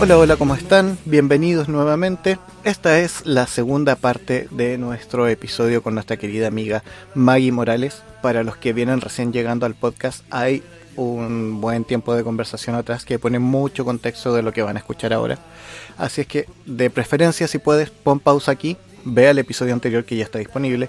[0.00, 0.96] Hola, hola, ¿cómo están?
[1.04, 2.38] Bienvenidos nuevamente.
[2.64, 6.82] Esta es la segunda parte de nuestro episodio con nuestra querida amiga
[7.14, 8.02] Maggie Morales.
[8.22, 10.62] Para los que vienen recién llegando al podcast, hay
[10.96, 14.78] un buen tiempo de conversación atrás que pone mucho contexto de lo que van a
[14.78, 15.38] escuchar ahora.
[15.98, 20.16] Así es que, de preferencia, si puedes, pon pausa aquí, ve el episodio anterior que
[20.16, 20.88] ya está disponible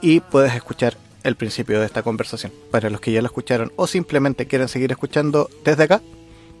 [0.00, 0.96] y puedes escuchar
[1.28, 2.52] el principio de esta conversación.
[2.70, 6.02] Para los que ya lo escucharon o simplemente quieren seguir escuchando desde acá,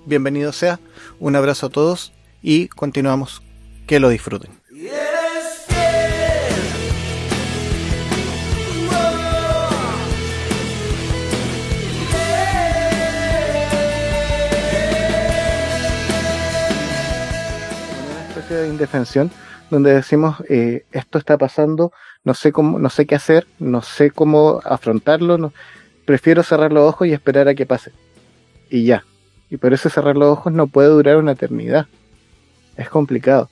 [0.06, 0.78] bienvenido sea,
[1.18, 3.42] un abrazo a todos y continuamos,
[3.86, 4.52] que lo disfruten.
[18.66, 19.30] Indefensión
[19.70, 21.92] donde decimos eh, esto está pasando,
[22.24, 25.52] no sé cómo, no sé qué hacer, no sé cómo afrontarlo,
[26.04, 27.92] prefiero cerrar los ojos y esperar a que pase.
[28.70, 29.04] Y ya,
[29.50, 31.86] y por eso cerrar los ojos no puede durar una eternidad.
[32.76, 33.48] Es complicado.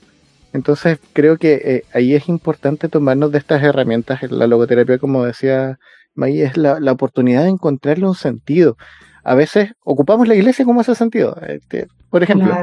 [0.52, 4.22] Entonces creo que eh, ahí es importante tomarnos de estas herramientas.
[4.30, 5.78] La logoterapia, como decía
[6.14, 8.76] May, es la, oportunidad de encontrarle un sentido.
[9.22, 11.36] A veces ocupamos la iglesia como ese sentido.
[11.46, 12.54] Este, por ejemplo.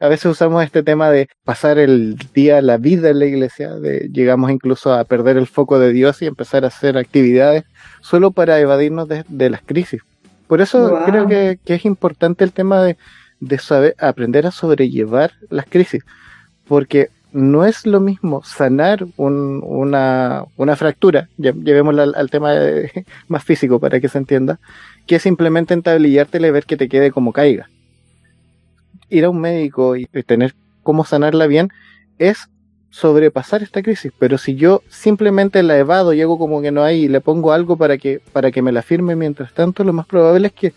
[0.00, 4.08] A veces usamos este tema de pasar el día, la vida en la iglesia, de,
[4.10, 7.64] llegamos incluso a perder el foco de Dios y empezar a hacer actividades
[8.00, 10.00] solo para evadirnos de, de las crisis.
[10.46, 11.04] Por eso wow.
[11.04, 12.96] creo que, que, es importante el tema de,
[13.40, 16.02] de, saber aprender a sobrellevar las crisis,
[16.66, 23.04] porque no es lo mismo sanar un, una, una, fractura, llevémosla al, al tema de,
[23.28, 24.58] más físico para que se entienda,
[25.06, 27.68] que simplemente entablillártela y ver que te quede como caiga.
[29.10, 31.70] Ir a un médico y tener cómo sanarla bien
[32.18, 32.48] es
[32.90, 37.04] sobrepasar esta crisis, pero si yo simplemente la evado y hago como que no hay
[37.04, 40.06] y le pongo algo para que, para que me la firme mientras tanto, lo más
[40.06, 40.72] probable es que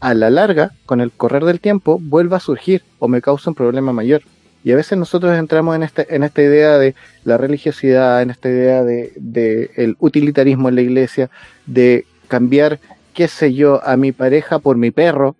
[0.00, 3.54] a la larga, con el correr del tiempo, vuelva a surgir o me cause un
[3.54, 4.22] problema mayor.
[4.64, 6.94] Y a veces nosotros entramos en, este, en esta idea de
[7.24, 11.30] la religiosidad, en esta idea de, de el utilitarismo en la iglesia,
[11.66, 12.78] de cambiar,
[13.12, 15.36] qué sé yo, a mi pareja por mi perro,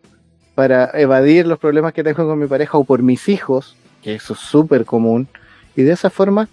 [0.59, 4.33] para evadir los problemas que tengo con mi pareja o por mis hijos, que eso
[4.33, 5.29] es súper común,
[5.77, 6.49] y de esa forma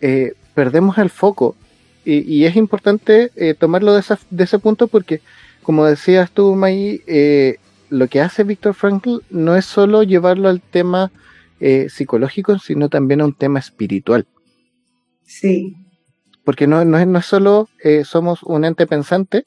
[0.00, 1.54] eh, perdemos el foco.
[2.02, 5.20] Y, y es importante eh, tomarlo de, esa, de, ese punto porque,
[5.62, 7.58] como decías tú, May, eh,
[7.90, 11.10] lo que hace Víctor Frankl no es solo llevarlo al tema
[11.90, 14.26] psicológico, sino también a un tema espiritual.
[15.26, 15.76] Sí.
[16.42, 17.68] Porque no, no, es, no es solo
[18.04, 19.44] somos un ente pensante,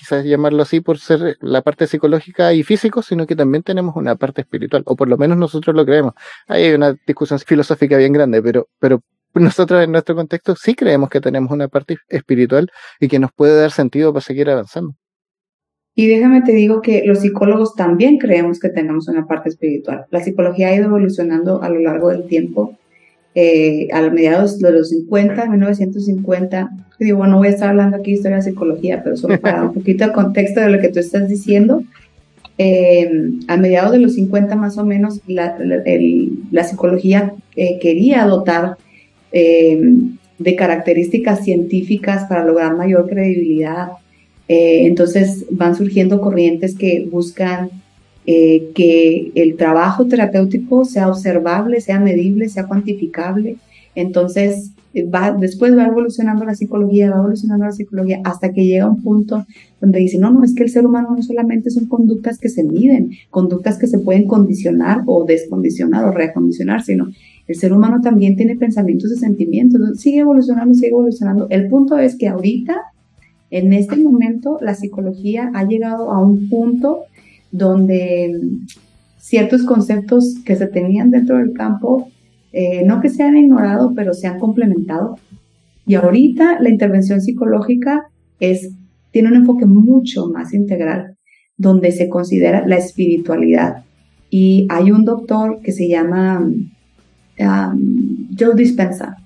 [0.00, 4.16] quizás llamarlo así por ser la parte psicológica y físico, sino que también tenemos una
[4.16, 6.14] parte espiritual, o por lo menos nosotros lo creemos.
[6.48, 9.02] Ahí hay una discusión filosófica bien grande, pero, pero
[9.34, 13.60] nosotros en nuestro contexto sí creemos que tenemos una parte espiritual y que nos puede
[13.60, 14.94] dar sentido para seguir avanzando.
[15.94, 20.06] Y déjame te digo que los psicólogos también creemos que tenemos una parte espiritual.
[20.10, 22.78] La psicología ha ido evolucionando a lo largo del tiempo.
[23.34, 28.16] Eh, a mediados de los 50, 1950, digo, bueno, voy a estar hablando aquí de
[28.16, 31.28] historia de psicología, pero solo para un poquito el contexto de lo que tú estás
[31.28, 31.84] diciendo.
[32.58, 37.78] Eh, a mediados de los 50 más o menos, la, la, el, la psicología eh,
[37.80, 38.76] quería dotar
[39.32, 43.90] de características científicas para lograr mayor credibilidad.
[44.48, 47.70] Entonces van surgiendo corrientes que buscan
[48.26, 53.56] eh, que el trabajo terapéutico sea observable, sea medible, sea cuantificable.
[53.94, 59.02] Entonces, va, después va evolucionando la psicología, va evolucionando la psicología hasta que llega un
[59.02, 59.46] punto
[59.80, 62.64] donde dice, no, no, es que el ser humano no solamente son conductas que se
[62.64, 67.08] miden, conductas que se pueden condicionar o descondicionar o reacondicionar, sino
[67.46, 71.46] el ser humano también tiene pensamientos y sentimientos, sigue evolucionando, sigue evolucionando.
[71.50, 72.76] El punto es que ahorita,
[73.50, 77.04] en este momento, la psicología ha llegado a un punto
[77.50, 78.40] donde
[79.18, 82.10] ciertos conceptos que se tenían dentro del campo,
[82.52, 85.18] eh, no que se han ignorado, pero se han complementado.
[85.86, 88.08] Y ahorita la intervención psicológica
[88.38, 88.72] es,
[89.10, 91.16] tiene un enfoque mucho más integral,
[91.56, 93.84] donde se considera la espiritualidad.
[94.30, 99.16] Y hay un doctor que se llama um, Joe Dispenza,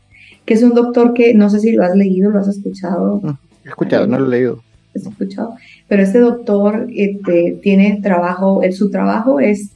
[0.44, 3.20] que es un doctor que no sé si lo has leído, lo has escuchado.
[3.64, 5.54] He escuchado, no lo he leído escuchado,
[5.88, 9.70] pero este doctor este, tiene trabajo, su trabajo es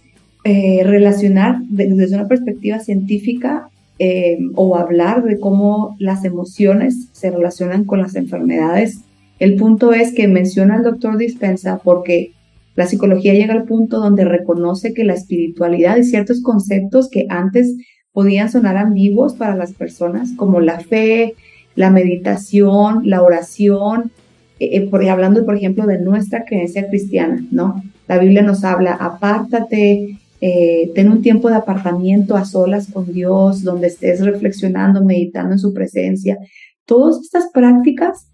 [0.44, 3.68] eh, relacionar desde una perspectiva científica
[3.98, 9.00] eh, o hablar de cómo las emociones se relacionan con las enfermedades.
[9.40, 12.32] El punto es que menciona el doctor Dispensa porque
[12.76, 17.74] la psicología llega al punto donde reconoce que la espiritualidad y ciertos conceptos que antes
[18.12, 21.34] podían sonar ambiguos para las personas, como la fe,
[21.74, 24.12] la meditación, la oración,
[24.60, 27.82] eh, por, hablando, por ejemplo, de nuestra creencia cristiana, ¿no?
[28.06, 33.62] La Biblia nos habla, apártate, eh, ten un tiempo de apartamiento a solas con Dios,
[33.62, 36.38] donde estés reflexionando, meditando en su presencia.
[36.84, 38.28] Todas estas prácticas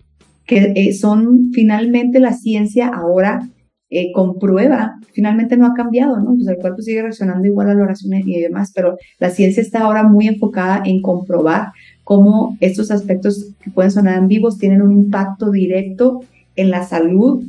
[0.46, 3.48] que eh, son finalmente la ciencia ahora
[3.96, 6.35] eh, comprueba, finalmente no ha cambiado, ¿no?
[6.35, 9.82] Pues el cuerpo sigue reaccionando igual a la oración y demás, pero la ciencia está
[9.82, 11.69] ahora muy enfocada en comprobar
[12.02, 16.23] cómo estos aspectos que pueden sonar ambiguos tienen un impacto directo
[16.56, 17.44] en la salud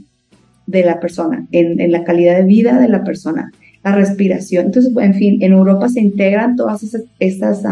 [0.68, 3.52] de la persona, en, la calidad de vida de la persona,
[3.84, 4.68] la respiración.
[4.68, 6.84] Entonces, en fin, en Europa se integran todas
[7.20, 7.64] estas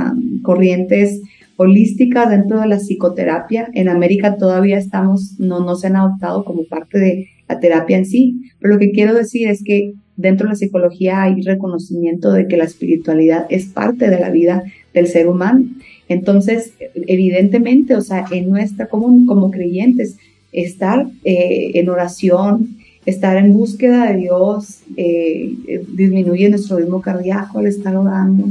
[0.41, 1.21] corrientes
[1.57, 3.69] holísticas dentro de la psicoterapia.
[3.73, 8.05] En América todavía estamos, no, no se han adoptado como parte de la terapia en
[8.05, 8.41] sí.
[8.59, 12.57] Pero lo que quiero decir es que dentro de la psicología hay reconocimiento de que
[12.57, 14.63] la espiritualidad es parte de la vida
[14.93, 15.65] del ser humano.
[16.07, 16.73] Entonces,
[17.07, 20.17] evidentemente, o sea, en nuestra, como, como creyentes,
[20.51, 25.53] estar eh, en oración, estar en búsqueda de Dios, eh,
[25.89, 28.45] disminuye nuestro ritmo cardíaco al estar orando,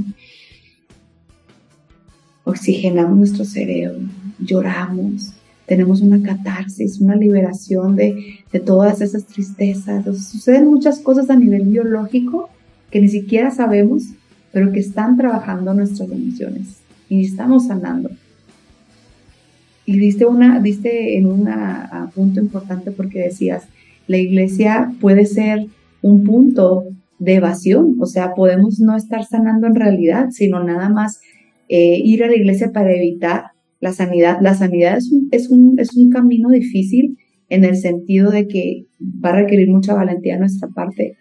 [2.45, 4.01] oxigenamos nuestro cerebro,
[4.41, 5.33] lloramos,
[5.67, 10.05] tenemos una catarsis, una liberación de, todas esas tristezas.
[10.05, 12.51] suceden muchas cosas a nivel biológico
[12.91, 14.05] que ni siquiera sabemos,
[14.53, 18.11] pero que están trabajando nuestras emociones y estamos sanando.
[19.87, 21.49] Y diste, una, diste en un
[22.15, 23.65] punto importante porque decías,
[24.07, 25.67] la iglesia puede ser
[26.03, 26.85] un punto
[27.19, 31.21] de evasión, o sea, podemos no estar sanando en realidad, sino nada más
[31.69, 33.52] eh, ir a la iglesia para evitar
[33.83, 37.19] la sanidad, la sanidad es un, es un, es un camino difícil
[37.49, 41.17] en el sentido de que va a requerir mucha valentía de nuestra parte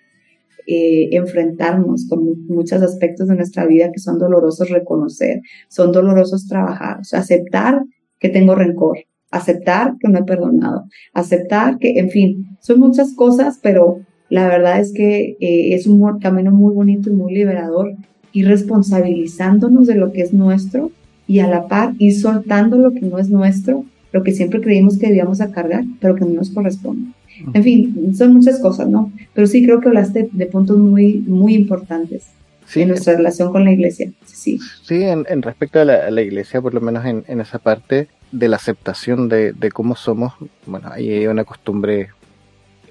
[0.68, 7.00] eh, enfrentarnos con muchos aspectos de nuestra vida que son dolorosos reconocer, son dolorosos trabajar,
[7.14, 7.82] aceptar
[8.20, 9.00] que tengo rencor,
[9.32, 10.84] aceptar que no he perdonado,
[11.16, 16.20] aceptar que, en fin, son muchas cosas, pero la verdad es que eh, es un
[16.20, 17.96] camino muy bonito y muy liberador
[18.32, 20.92] y responsabilizándonos de lo que es nuestro
[21.32, 24.98] y a la par ir soltando lo que no es nuestro, lo que siempre creímos
[24.98, 27.14] que debíamos a cargar, pero que no nos corresponde.
[27.54, 29.14] En fin, son muchas cosas, ¿no?
[29.34, 32.28] Pero sí creo que hablaste de puntos muy, muy importantes
[32.76, 34.12] en nuestra relación con la iglesia.
[34.26, 38.58] Sí, sí en, respecto a la, iglesia, por lo menos en, esa parte de la
[38.58, 40.34] aceptación de, cómo somos,
[40.66, 42.10] bueno, hay una costumbre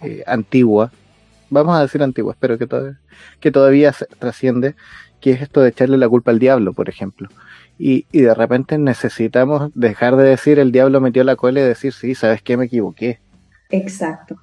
[0.01, 0.93] eh, antigua,
[1.51, 2.99] vamos a decir antigua, espero que, todavía,
[3.39, 4.77] que todavía trasciende,
[5.21, 7.29] que es esto de echarle la culpa al diablo, por ejemplo
[7.83, 11.95] y, y, de repente necesitamos dejar de decir el diablo metió la cola y decir,
[11.95, 12.59] sí, ¿sabes qué?
[12.59, 13.21] Me equivoqué.
[13.71, 14.37] Exacto.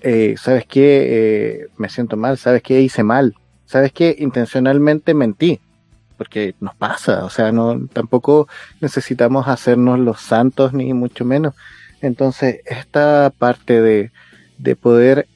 [0.00, 1.06] Eh, ¿Sabes qué?
[1.10, 2.80] Eh, me siento mal, ¿sabes qué?
[2.80, 3.34] Hice mal.
[3.66, 4.16] ¿Sabes qué?
[4.18, 5.60] Intencionalmente mentí.
[6.16, 8.48] Porque nos pasa, o sea, no tampoco
[8.80, 11.54] necesitamos hacernos los santos ni mucho menos.
[12.00, 14.12] Entonces, esta parte de,
[14.56, 15.26] de poder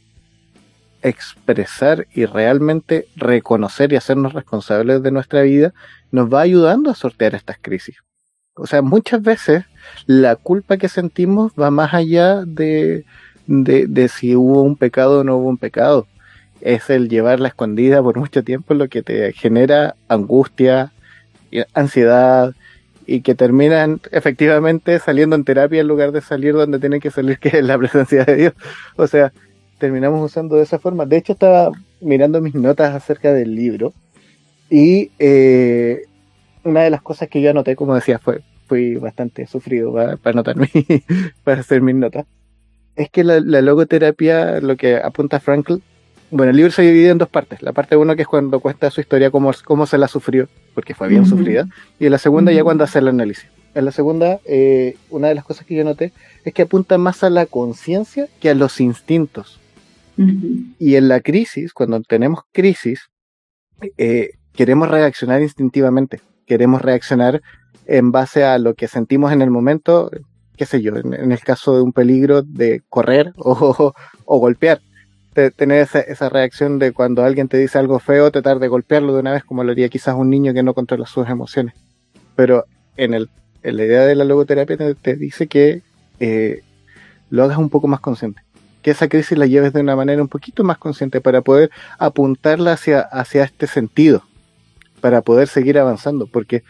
[1.02, 5.74] expresar y realmente reconocer y hacernos responsables de nuestra vida
[6.14, 7.96] nos va ayudando a sortear estas crisis.
[8.54, 9.64] O sea, muchas veces
[10.06, 13.04] la culpa que sentimos va más allá de,
[13.48, 16.06] de, si hubo un pecado o no hubo un pecado.
[16.60, 20.92] Es el llevarla escondida por mucho tiempo lo que te genera angustia,
[21.74, 22.54] ansiedad
[23.06, 27.38] y que terminan efectivamente saliendo en terapia en lugar de salir donde tienen que salir,
[27.40, 28.52] que es la presencia de Dios.
[28.94, 29.32] O sea,
[29.78, 31.06] terminamos usando de esa forma.
[31.06, 33.92] De hecho, estaba mirando mis notas acerca del libro
[34.70, 36.02] y eh,
[36.64, 40.56] una de las cosas que yo anoté, como decía, fue, fui bastante sufrido para, anotar
[41.44, 42.26] para hacer mis notas,
[42.96, 45.76] es que la, logoterapia, lo que apunta Frankl,
[46.30, 47.62] bueno, el libro se divide en dos partes.
[47.62, 50.94] La parte uno que es cuando cuenta su historia, cómo, cómo se la sufrió, porque
[50.94, 51.68] fue bien sufrida,
[51.98, 53.46] y en la segunda ya cuando hace el análisis.
[53.74, 56.12] En la segunda, eh, una de las cosas que yo noté
[56.44, 59.60] es que apunta más a la conciencia que a los instintos.
[60.78, 63.10] Y en la crisis, cuando tenemos crisis,
[63.98, 67.42] eh, queremos reaccionar instintivamente, queremos reaccionar
[67.86, 70.10] en base a lo que sentimos en el momento,
[70.56, 73.92] qué sé yo, en, el caso de un peligro de correr o,
[74.26, 74.80] golpear.
[75.56, 79.32] tener esa, reacción de cuando alguien te dice algo feo, tratar de golpearlo de una
[79.32, 81.74] vez como lo haría quizás un niño que no controla sus emociones.
[82.36, 82.64] Pero
[82.96, 83.28] en, el,
[83.62, 85.82] en la idea de la logoterapia te, dice que
[86.20, 86.62] eh,
[87.30, 88.42] lo hagas un poco más consciente
[88.82, 92.72] que esa crisis la lleves de una manera un poquito más consciente para poder apuntarla
[92.72, 94.24] hacia, hacia este sentido,
[95.04, 96.64] para poder seguir avanzando, porque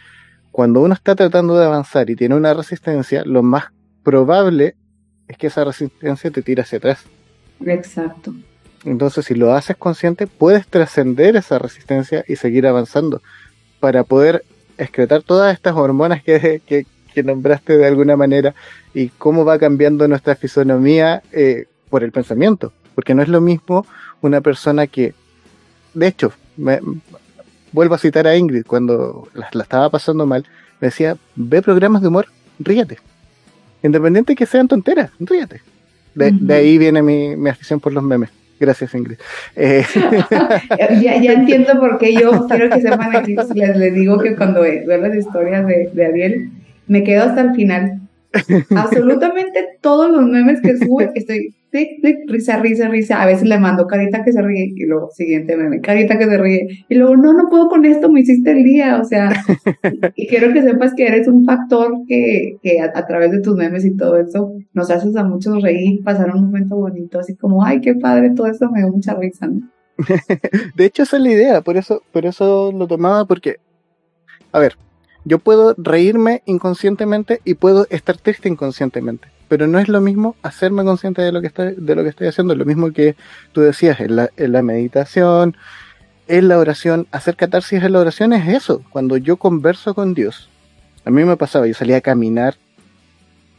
[0.50, 3.66] cuando uno está tratando de avanzar y tiene una resistencia, lo más
[4.02, 4.74] probable
[5.28, 7.04] es que esa resistencia te tire hacia atrás.
[7.64, 8.34] Exacto.
[8.84, 13.22] Entonces, si lo haces consciente, puedes trascender esa resistencia y seguir avanzando
[13.78, 14.44] para poder
[14.78, 16.60] excretar todas estas hormonas que,
[17.14, 18.52] que, nombraste de alguna manera
[18.94, 23.86] y cómo va cambiando nuestra fisonomía eh, por el pensamiento, porque no es lo mismo
[24.22, 25.14] una persona que,
[25.94, 26.80] de hecho, me,
[27.74, 30.46] vuelvo a citar a Ingrid, cuando la, estaba pasando mal,
[30.80, 32.26] me decía, ve programas de humor,
[32.60, 32.98] ríete.
[33.82, 35.60] Independiente que sean tonteras, ríete.
[36.14, 38.30] De, ahí viene mi, mi, afición por los memes.
[38.60, 39.16] Gracias, Ingrid.
[39.56, 39.84] Eh,
[41.02, 44.60] ya, ya, entiendo por qué yo quiero que sepan aquí, les, les digo que cuando
[44.60, 46.50] veo las historias de, de Ariel,
[46.86, 48.00] me quedo hasta el final.
[48.70, 51.52] Absolutamente todos los memes que sube, estoy
[52.26, 53.22] risa, risa, risa.
[53.22, 56.38] A veces le mando carita que se ríe y luego siguiente meme, carita que se
[56.38, 56.84] ríe.
[56.88, 59.00] Y luego, no, no puedo con esto, me hiciste el día.
[59.00, 59.32] O sea,
[60.16, 63.84] y quiero que sepas que eres un factor que, que a, través de tus memes
[63.84, 67.80] y todo eso nos haces a muchos reír, pasar un momento bonito, así como, ay,
[67.80, 69.68] qué padre, todo eso me dio mucha risa, ¿no?
[70.76, 73.56] de hecho, esa es la idea, por eso, por eso lo tomaba, porque,
[74.52, 74.76] a ver,
[75.24, 80.82] yo puedo reírme inconscientemente y puedo estar triste inconscientemente pero no es lo mismo hacerme
[80.82, 83.14] consciente de lo que estoy, de lo que estoy haciendo, lo mismo que
[83.52, 85.56] tú decías en la, meditación,
[86.26, 90.48] en la oración, hacer catarsis en la oración es eso, cuando yo converso con Dios.
[91.04, 92.56] A mí me pasaba, yo salía a caminar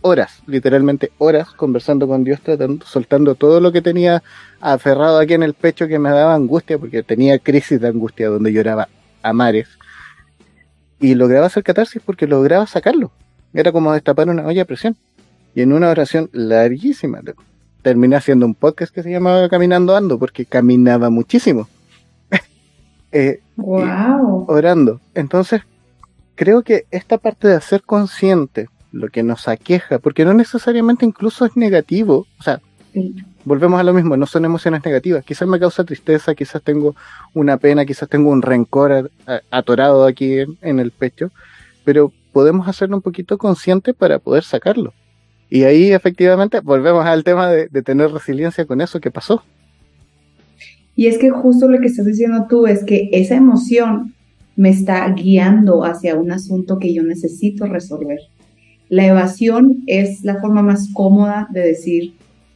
[0.02, 4.22] horas, literalmente horas, conversando con Dios, tratando, soltando todo lo que tenía
[4.60, 8.52] aferrado aquí en el pecho que me daba angustia, porque tenía crisis de angustia donde
[8.52, 8.90] lloraba
[9.24, 9.70] a mares.
[11.00, 13.14] Y lograba hacer catarsis porque lograba sacarlo.
[13.54, 14.98] Era como destapar una olla de presión.
[15.56, 17.22] Y en una oración larguísima,
[17.82, 21.70] terminé haciendo un podcast que se llamaba Caminando Ando, porque caminaba muchísimo.
[23.14, 24.46] eh, wow.
[24.50, 25.00] Orando.
[25.14, 25.62] Entonces,
[26.36, 31.46] creo que esta parte de hacer consciente lo que nos aqueja, porque no necesariamente incluso
[31.46, 32.62] es negativo, o sea,
[33.44, 36.96] volvemos a lo mismo, no son emociones negativas, quizás me causa tristeza, quizás tengo
[37.34, 39.12] una pena, quizás tengo un rencor
[39.52, 41.32] atorado aquí en el pecho,
[41.84, 44.94] pero podemos hacerlo un poquito consciente para poder sacarlo.
[45.50, 49.44] Y ahí efectivamente volvemos al tema de, tener resiliencia con eso que pasó.
[50.96, 54.14] Y es que justo lo que estás diciendo tú es que esa emoción
[54.56, 58.20] me está guiando hacia un asunto que yo necesito resolver.
[58.90, 62.14] La evasión es la forma más cómoda de decir,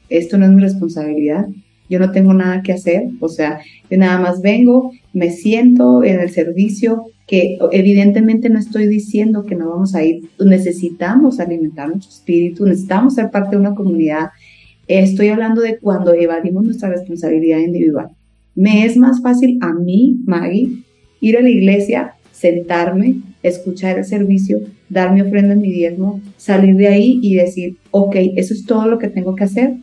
[0.10, 1.48] esto no es mi responsabilidad,
[1.89, 6.20] yo no tengo nada que hacer, o sea, yo nada más vengo, me siento en
[6.20, 12.12] el servicio, que evidentemente no estoy diciendo que no vamos a ir, necesitamos alimentar nuestro
[12.12, 14.30] espíritu, necesitamos ser parte de una comunidad.
[14.88, 18.10] Estoy hablando de cuando evadimos nuestra responsabilidad individual.
[18.56, 20.84] Me es más fácil a mí, Maggie,
[21.22, 26.75] ir a la iglesia, sentarme, escuchar el servicio, dar mi ofrenda en mi diezmo, salir
[26.75, 29.75] de ahí y decir, ok, eso es todo lo que tengo que hacer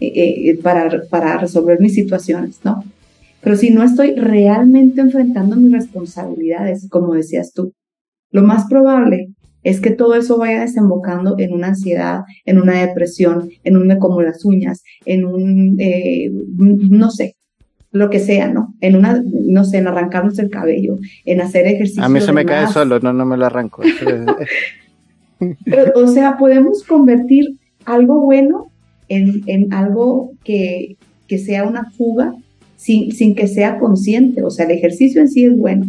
[0.00, 2.84] eh, eh, para, para resolver mis situaciones, ¿no?
[3.40, 7.72] Pero si no estoy realmente enfrentando mis responsabilidades, como decías tú,
[8.30, 9.28] lo más probable
[9.62, 13.98] es que todo eso vaya desembocando en una ansiedad, en una depresión, en un me
[13.98, 17.34] como las uñas, en un, eh, no sé,
[17.90, 18.74] lo que sea, ¿no?
[18.80, 22.04] En una, no sé, en arrancarnos el cabello, en hacer ejercicio.
[22.04, 23.82] A mí se me cae solo, no, no me lo arranco.
[25.64, 28.70] Pero, o sea, podemos convertir algo bueno
[29.08, 32.34] en, en algo que, que sea una fuga
[32.86, 34.42] sin, que sea consciente.
[34.42, 35.86] O sea, el ejercicio en sí es bueno.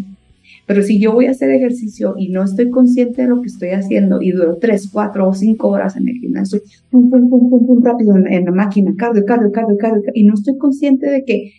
[0.66, 3.70] Pero si yo voy a hacer ejercicio y no estoy consciente de lo que estoy
[3.70, 6.60] haciendo y duro tres, cuatro o cinco horas en el gimnasio,
[6.92, 10.34] pum, pum, pum, pum, pum, rápido en, la máquina, cardio, cardio, cardio, cardio, y no
[10.34, 11.54] estoy consciente de que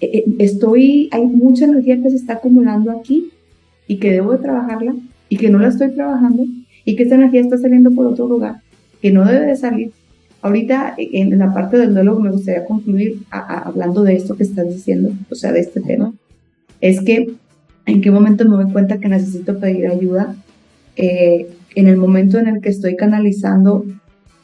[0.00, 3.30] eh, eh, estoy, hay mucha energía que se está acumulando aquí
[3.86, 4.94] y que debo de trabajarla
[5.28, 6.46] y que no la estoy trabajando
[6.86, 8.62] y que esta energía está saliendo por otro lugar,
[9.02, 9.92] que no debe de salir
[10.44, 15.10] Ahorita en la parte del duelo me gustaría concluir hablando de esto que estás diciendo,
[15.30, 16.12] o sea, de este tema.
[16.82, 17.30] Es que
[17.86, 20.36] en qué momento me doy cuenta que necesito pedir ayuda.
[20.96, 23.86] Eh, en el momento en el que estoy canalizando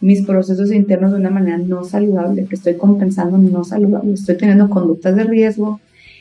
[0.00, 4.70] mis procesos internos de una manera no saludable, que estoy compensando no saludable, estoy teniendo
[4.70, 5.80] conductas de riesgo,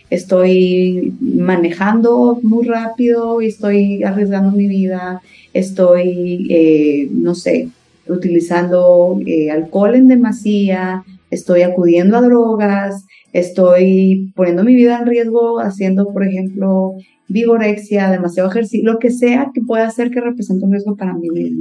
[0.09, 5.21] estoy manejando muy rápido y estoy arriesgando mi vida,
[5.53, 7.69] estoy, eh, no sé,
[8.09, 15.59] utilizando eh, alcohol en demasía, estoy acudiendo a drogas, estoy poniendo mi vida en riesgo
[15.59, 16.93] haciendo, por ejemplo,
[17.27, 21.29] vigorexia, demasiado ejercicio, lo que sea que pueda hacer que represente un riesgo para mi
[21.29, 21.55] vida.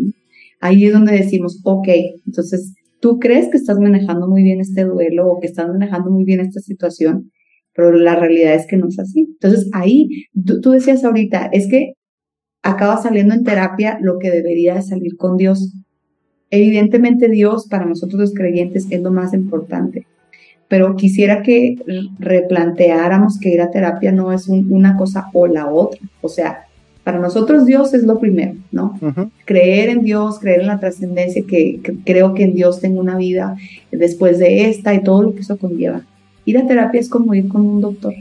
[0.61, 1.89] Ahí es donde decimos, ok,
[2.27, 6.25] entonces tú crees que estás manejando muy bien este duelo o que estás manejando muy
[6.25, 7.31] bien esta situación,
[7.75, 9.29] pero la realidad es que no es así.
[9.41, 11.93] Entonces ahí, tú, tú decías ahorita, es que
[12.63, 15.75] acaba saliendo en terapia lo que debería salir con Dios.
[16.51, 20.07] Evidentemente Dios para nosotros los creyentes es lo más importante,
[20.69, 21.77] pero quisiera que
[22.19, 26.01] replanteáramos que ir a terapia no es una cosa o la otra.
[26.21, 26.67] O sea,
[27.09, 28.99] para nosotros Dios es lo primero, ¿no?
[29.47, 33.57] Creer en Dios, creer en la trascendencia, que, creo que en Dios tengo una vida
[33.91, 36.03] después de esta y todo lo que eso conlleva.
[36.45, 38.13] ir a terapia es como ir con un doctor.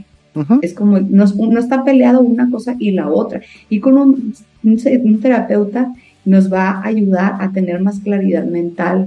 [0.62, 3.42] Es como, no, no, está peleado una cosa y la otra.
[3.68, 5.92] Y con un, un, terapeuta
[6.28, 9.06] nos va a ayudar a tener más claridad mental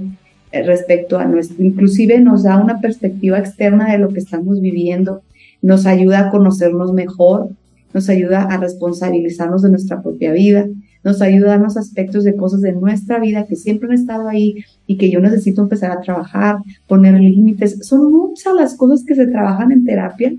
[0.50, 5.22] eh, respecto a nuestro, inclusive nos da una perspectiva externa de lo que estamos viviendo,
[5.62, 7.50] nos ayuda a conocernos mejor,
[7.94, 10.66] nos ayuda a responsabilizarnos de nuestra propia vida,
[11.04, 14.64] nos ayuda a darnos aspectos de cosas de nuestra vida que siempre han estado ahí
[14.86, 17.86] y que yo necesito empezar a trabajar, poner límites.
[17.86, 20.32] Son muchas las cosas que se trabajan en terapia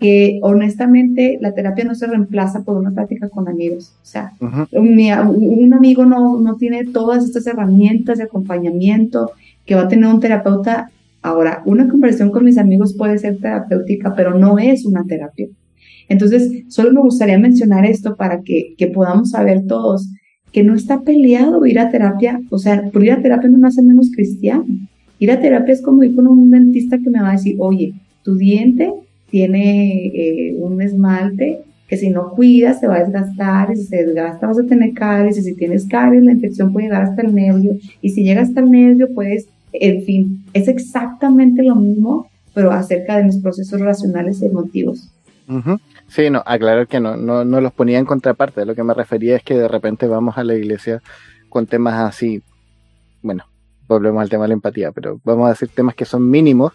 [0.00, 3.92] que honestamente la terapia no se reemplaza por una práctica con amigos.
[4.02, 4.32] O sea,
[4.72, 9.32] un, amigo no, no tiene todas estas herramientas de acompañamiento
[9.66, 10.90] que va a tener un terapeuta.
[11.20, 15.48] Ahora, una conversación con mis amigos puede ser terapéutica, pero no es una terapia.
[16.08, 20.08] Entonces, solo me gustaría mencionar esto para que, que podamos saber todos
[20.50, 23.68] que no está peleado ir a terapia, o sea, por ir a terapia no me
[23.68, 24.64] hace menos cristiano.
[25.18, 27.92] Ir a terapia es como ir con un dentista que me va a decir, oye,
[28.24, 28.92] tu diente
[29.30, 34.04] tiene eh, un esmalte que si no cuidas se va a desgastar y si se
[34.04, 37.34] desgasta vas a tener caries y si tienes caries la infección puede llegar hasta el
[37.34, 42.72] nervio y si llega hasta el nervio puedes, en fin, es exactamente lo mismo pero
[42.72, 45.10] acerca de los procesos racionales y emotivos.
[46.08, 48.64] Sí, no, aclarar que no, no, no los ponía en contraparte.
[48.64, 51.02] Lo que me refería es que de repente vamos a la iglesia
[51.48, 52.42] con temas así,
[53.22, 53.44] bueno,
[53.88, 56.72] volvemos al tema de la empatía, pero vamos a decir temas que son mínimos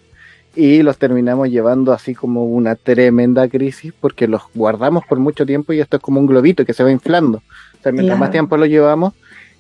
[0.56, 5.74] y los terminamos llevando así como una tremenda crisis porque los guardamos por mucho tiempo
[5.74, 7.40] y esto es como un globito que se va inflando.
[7.40, 9.14] O sea, mientras más tiempo lo llevamos,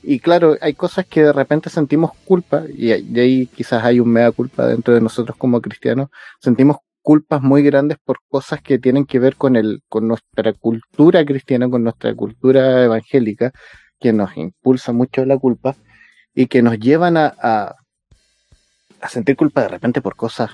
[0.08, 4.32] y claro, hay cosas que de repente sentimos culpa, y, ahí quizás hay un mea
[4.32, 6.10] culpa dentro de nosotros como cristianos,
[6.40, 11.25] sentimos culpas muy grandes por cosas que tienen que ver con el, con nuestra cultura
[11.25, 13.52] cristiana, con nuestra cultura evangélica,
[14.00, 15.75] que nos impulsa mucho la culpa
[16.36, 17.75] y que nos llevan a, a,
[19.02, 20.52] a sentir culpa de repente por cosas,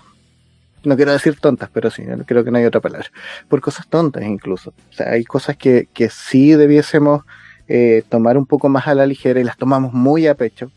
[0.84, 3.08] no quiero decir tontas, pero sí, creo que no hay otra palabra,
[3.48, 4.74] por cosas tontas incluso.
[4.90, 7.24] O sea, hay cosas que, que sí debiésemos
[7.68, 10.72] eh, tomar un poco más a la ligera y las tomamos muy a pecho.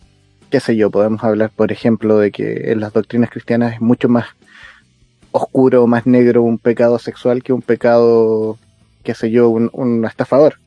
[0.48, 4.08] Qué sé yo, podemos hablar, por ejemplo, de que en las doctrinas cristianas es mucho
[4.08, 4.26] más
[5.32, 8.58] oscuro, más negro un pecado sexual que un pecado,
[9.02, 10.60] qué sé yo, un, estafador.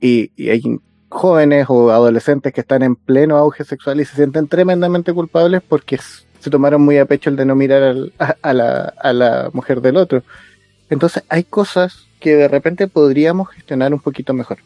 [0.00, 0.62] Y, hay
[1.10, 5.98] jóvenes o adolescentes que están en pleno auge sexual y se sienten tremendamente culpables porque
[6.40, 9.96] se tomaron muy a pecho el de no mirar a, la, a la mujer del
[9.96, 10.22] otro.
[10.90, 14.58] Entonces hay cosas que de repente podríamos gestionar un poquito mejor.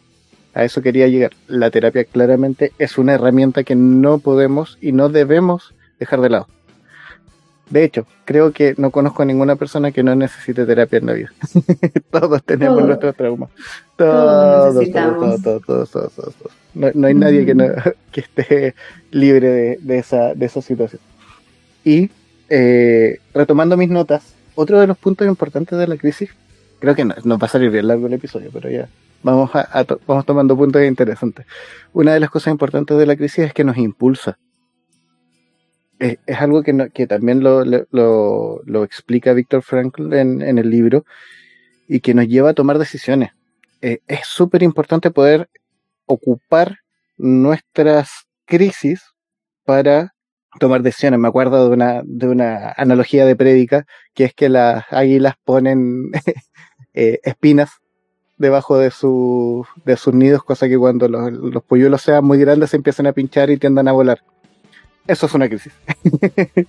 [0.55, 1.33] A eso quería llegar.
[1.49, 6.47] La terapia claramente es una herramienta que no podemos y no debemos dejar de lado.
[7.71, 11.13] De hecho, creo que no conozco a ninguna persona que no necesite terapia en la
[11.15, 11.33] vida.
[12.11, 13.49] todos tenemos nuestros traumas.
[13.97, 16.35] Todos, todos, todos, todos, todos,
[16.75, 17.65] No, hay nadie que, no,
[18.13, 18.75] que esté
[19.11, 21.01] libre de, de, esa, de esa situación.
[21.85, 22.11] Y
[22.49, 26.31] eh, retomando mis notas, otro de los puntos importantes de la crisis,
[26.79, 28.89] creo que no, va a salir bien largo el episodio, pero ya
[29.23, 31.47] vamos, a, vamos tomando puntos interesantes.
[31.93, 34.39] Una de las cosas importantes de la crisis es que nos impulsa
[36.03, 41.05] es, algo que, que también lo, lo, explica Víctor Frankl en, en, el libro
[41.87, 43.31] y que nos lleva a tomar decisiones.
[43.81, 45.49] Eh, es súper importante poder
[46.07, 46.79] ocupar
[47.17, 49.03] nuestras crisis
[49.65, 50.15] para
[50.59, 51.21] tomar decisiones.
[51.21, 56.11] Me acuerdo de una, de una analogía de prédica, que es que las águilas ponen
[56.95, 57.71] eh, espinas
[58.39, 62.71] debajo de, su, de sus nidos, cosa que cuando los, los polluelos sean muy grandes
[62.71, 64.21] se empiezan a pinchar y tiendan a volar.
[65.07, 65.73] Eso es una crisis.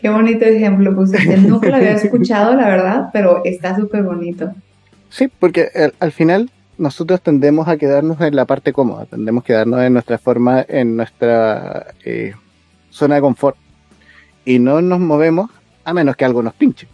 [0.00, 4.52] Qué bonito ejemplo, pues nunca lo había escuchado, la verdad, pero está súper bonito.
[5.10, 9.82] Sí, porque al, final nosotros tendemos a quedarnos en la parte cómoda, tendemos a quedarnos
[9.82, 12.32] en nuestra forma, en nuestra eh,
[12.88, 13.56] zona de confort.
[14.46, 15.50] Y no nos movemos
[15.84, 16.88] a menos que algo nos pinche.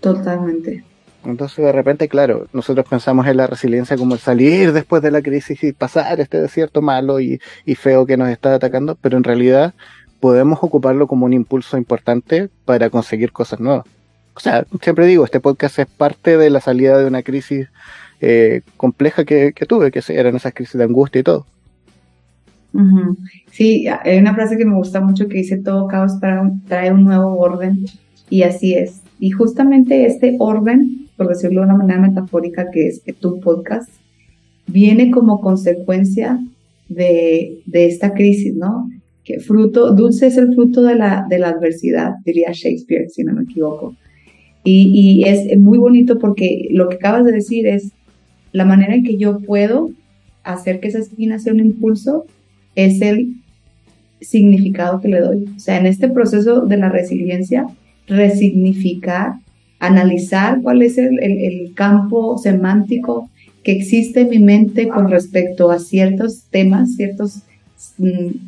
[0.00, 0.84] Totalmente.
[1.24, 5.22] Entonces de repente, claro, nosotros pensamos en la resiliencia como el salir después de la
[5.22, 7.40] crisis y pasar este desierto malo y,
[7.74, 9.72] feo que nos está atacando, pero en realidad
[10.20, 13.86] podemos ocuparlo como un impulso importante para conseguir cosas nuevas.
[14.34, 17.68] O sea, siempre digo, este podcast es parte de la salida de una crisis
[18.20, 21.46] eh, compleja que, tuve, que eran esas crisis de angustia y todo.
[23.50, 27.38] Sí, hay una frase que me gusta mucho que dice todo caos trae un nuevo
[27.38, 27.86] orden
[28.28, 29.00] y así es.
[29.18, 33.90] Y justamente este orden por decirlo de una manera metafórica, que es tu podcast,
[34.66, 36.38] viene como consecuencia
[36.88, 38.88] de, de esta crisis, ¿no?
[39.24, 43.32] Que fruto, dulce es el fruto de la, de la adversidad, diría Shakespeare, si no
[43.32, 43.96] me equivoco.
[44.62, 47.92] Y, y es muy bonito porque lo que acabas de decir es
[48.56, 49.90] la manera en que yo puedo
[50.42, 52.24] hacer que esa espina sea un impulso
[52.74, 53.34] es el
[54.22, 55.44] significado que le doy.
[55.54, 57.66] O sea, en este proceso de la resiliencia,
[58.06, 59.34] resignificar,
[59.78, 63.28] analizar cuál es el, el campo semántico
[63.62, 67.42] que existe en mi mente con respecto a ciertos temas, ciertos...
[67.98, 68.38] Mm,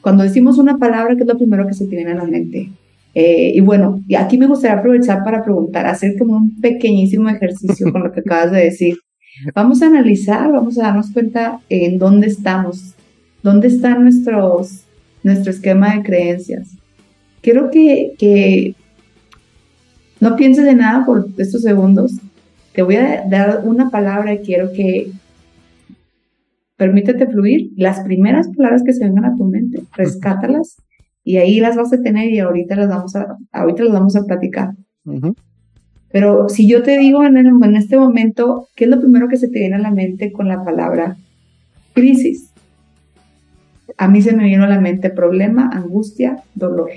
[0.00, 2.70] cuando decimos una palabra, ¿qué es lo primero que se tiene en la mente?
[3.14, 7.90] Eh, y bueno, y aquí me gustaría aprovechar para preguntar, hacer como un pequeñísimo ejercicio
[7.90, 8.98] con lo que acabas de decir.
[9.54, 12.94] Vamos a analizar, vamos a darnos cuenta en dónde estamos,
[13.42, 14.84] dónde está nuestros,
[15.22, 16.70] nuestro esquema de creencias.
[17.42, 18.74] Quiero que, que
[20.20, 22.12] no pienses en nada por estos segundos.
[22.72, 25.10] Te voy a dar una palabra y quiero que
[26.76, 27.70] permítete fluir.
[27.76, 30.76] Las primeras palabras que se vengan a tu mente, rescátalas
[31.24, 34.24] y ahí las vas a tener y ahorita las vamos a, ahorita las vamos a
[34.24, 34.74] platicar.
[36.12, 39.48] Pero si yo te digo en, en, este momento, ¿qué es lo primero que se
[39.48, 41.16] te viene a la mente con la palabra
[41.94, 42.50] crisis?
[43.98, 46.90] A mí se me vino a la mente problema, angustia, dolor.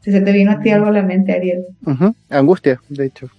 [0.00, 1.64] Si se te vino a ti algo a la mente, Ariel.
[2.28, 3.30] Angustia, de hecho.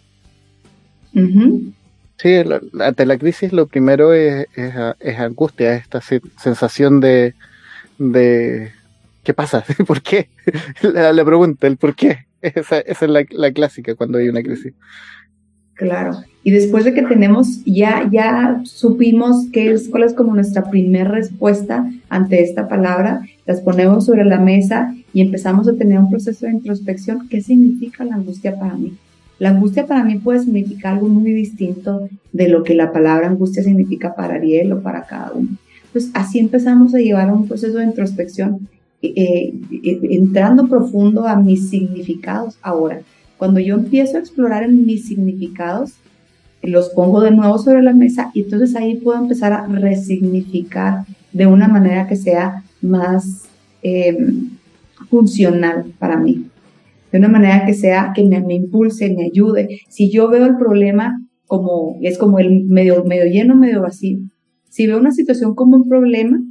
[2.18, 2.36] Sí,
[2.80, 6.00] ante la crisis lo primero es, es, angustia, esta
[6.38, 7.34] sensación de,
[7.98, 8.72] de
[9.24, 9.64] ¿qué pasa?
[9.88, 10.30] ¿Por qué?
[10.82, 12.26] La, pregunta, el por qué.
[12.44, 14.74] Esa, es la, clásica cuando hay una crisis.
[15.76, 16.18] Claro.
[16.44, 21.10] Y después de que tenemos, ya, ya supimos qué es, cuál es como nuestra primera
[21.10, 26.46] respuesta ante esta palabra, las ponemos sobre la mesa y empezamos a tener un proceso
[26.46, 27.30] de introspección.
[27.30, 28.98] ¿Qué significa la angustia para mí?
[29.40, 33.64] La angustia para mí puede significar algo muy distinto de lo que la palabra angustia
[33.64, 35.58] significa para Ariel o para cada uno.
[35.86, 38.68] Entonces, así empezamos a llevar a un proceso de introspección
[39.04, 42.58] eh, eh, entrando profundo a mis significados.
[42.62, 43.02] Ahora,
[43.38, 45.96] cuando yo empiezo a explorar en mis significados,
[46.62, 51.46] los pongo de nuevo sobre la mesa y entonces ahí puedo empezar a resignificar de
[51.46, 53.44] una manera que sea más
[53.82, 54.52] em,
[55.10, 56.46] funcional para mí,
[57.12, 59.82] de una manera que sea que me, me, impulse, me ayude.
[59.90, 64.20] Si yo veo el problema como es como el medio, medio lleno, medio vacío,
[64.70, 66.42] si veo una situación como un problema,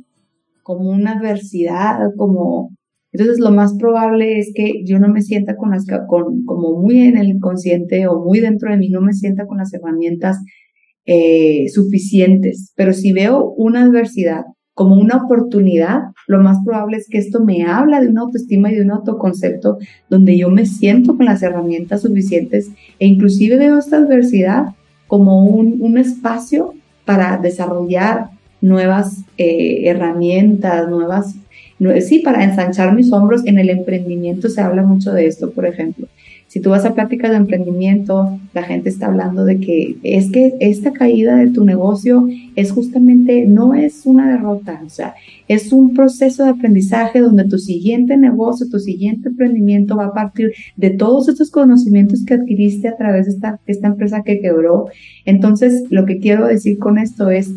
[0.63, 2.71] como una adversidad, como...
[3.13, 7.03] Entonces lo más probable es que yo no me sienta con las, con, como muy
[7.03, 10.39] en el inconsciente o muy dentro de mí, no me sienta con las herramientas
[11.05, 12.73] eh, suficientes.
[12.75, 14.45] Pero si veo una adversidad
[14.75, 18.77] como una oportunidad, lo más probable es que esto me habla de una autoestima y
[18.77, 23.99] de un autoconcepto donde yo me siento con las herramientas suficientes e inclusive veo esta
[23.99, 24.69] adversidad
[25.09, 26.73] como un, un espacio
[27.05, 28.31] para desarrollar
[28.63, 31.35] nuevas eh, herramientas, nuevas,
[32.01, 33.45] sí, para ensanchar mis hombros.
[33.45, 36.09] En el emprendimiento se habla mucho de esto, por ejemplo.
[36.53, 40.53] Si tú vas a pláticas de emprendimiento, la gente está hablando de que es que
[40.61, 45.15] esta caída de tu negocio es justamente, no es una derrota, o sea,
[45.49, 50.53] es un proceso de aprendizaje donde tu siguiente negocio, tu siguiente emprendimiento va a partir
[50.77, 54.89] de todos estos conocimientos que adquiriste a través de esta, esta empresa que quebró.
[55.25, 57.51] Entonces, lo que quiero decir con esto es,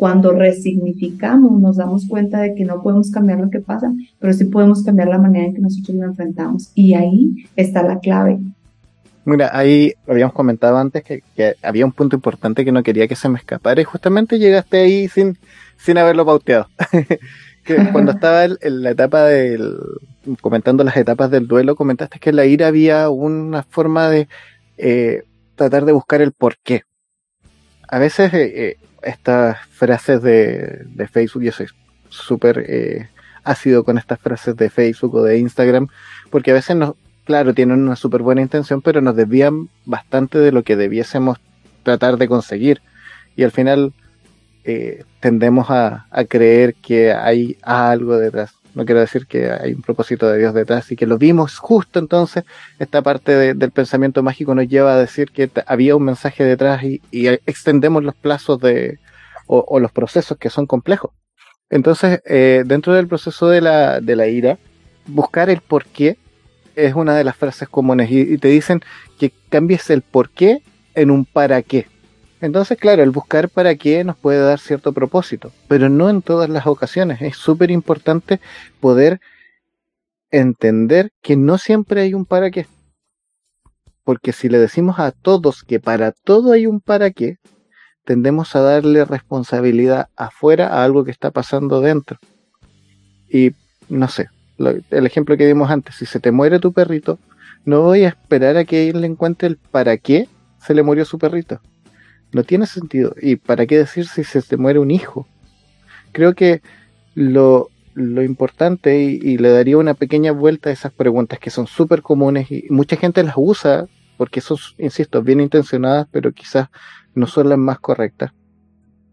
[0.00, 4.46] cuando resignificamos, nos damos cuenta de que no podemos cambiar lo que pasa, pero sí
[4.46, 6.72] podemos cambiar la manera en que nosotros lo enfrentamos.
[6.74, 8.38] Y ahí está la clave.
[9.26, 11.22] Mira, ahí habíamos comentado antes que,
[11.62, 15.06] había un punto importante que no quería que se me escapara y justamente llegaste ahí
[15.08, 15.36] sin,
[15.76, 16.68] sin haberlo pauteado.
[17.64, 19.76] que cuando estaba en, la etapa del,
[20.40, 24.28] comentando las etapas del duelo, comentaste que en la ira había una forma de
[24.78, 25.24] eh,
[25.56, 26.84] tratar de buscar el porqué.
[27.86, 31.66] A veces eh, eh estas frases de, de Facebook, yo soy
[32.08, 33.08] súper eh,
[33.44, 35.88] ácido con estas frases de Facebook o de Instagram,
[36.30, 40.52] porque a veces nos, claro, tienen una súper buena intención, pero nos desvían bastante de
[40.52, 41.38] lo que debiésemos
[41.82, 42.82] tratar de conseguir.
[43.36, 43.92] Y al final
[44.64, 49.82] eh, tendemos a, a, creer que hay algo detrás no quiero decir que hay un
[49.82, 52.44] propósito de Dios detrás y que lo vimos justo entonces,
[52.78, 57.00] esta parte del pensamiento mágico nos lleva a decir que había un mensaje detrás y,
[57.46, 58.98] extendemos los plazos de,
[59.46, 61.10] o, los procesos que son complejos.
[61.68, 64.58] Entonces, eh, dentro del proceso de la, de la ira,
[65.06, 66.16] buscar el por qué
[66.74, 68.80] es una de las frases comunes y, y te dicen
[69.18, 70.62] que cambies el por qué
[70.94, 71.86] en un para qué.
[72.40, 76.48] Entonces, claro, el buscar para qué nos puede dar cierto propósito, pero no en todas
[76.48, 77.20] las ocasiones.
[77.20, 78.40] Es súper importante
[78.80, 79.20] poder
[80.30, 82.66] entender que no siempre hay un para qué.
[84.04, 87.36] Porque si le decimos a todos que para todo hay un para qué,
[88.04, 92.18] tendemos a darle responsabilidad afuera a algo que está pasando dentro.
[93.28, 93.52] Y
[93.90, 97.18] no sé, el ejemplo que dimos antes, si se te muere tu perrito,
[97.66, 100.26] no voy a esperar a que él le encuentre el para qué
[100.58, 101.60] se le murió su perrito
[102.32, 103.14] no tiene sentido.
[103.20, 105.26] ¿Y para qué decir si se te muere un hijo?
[106.12, 106.62] Creo que
[107.14, 112.02] lo lo importante y, le daría una pequeña vuelta a esas preguntas que son súper
[112.02, 116.68] comunes y mucha gente las usa porque son, insisto, bien intencionadas, pero quizás
[117.14, 118.32] no son las más correctas.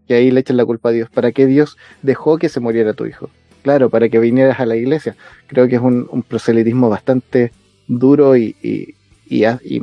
[0.07, 1.09] Y ahí le echan la culpa a Dios.
[1.09, 3.29] ¿Para qué Dios dejó que se muriera tu hijo?
[3.61, 5.15] Claro, para que vinieras a la iglesia.
[5.47, 7.51] Creo que es un, proselitismo bastante
[7.87, 8.95] duro y, y,
[9.29, 9.81] y,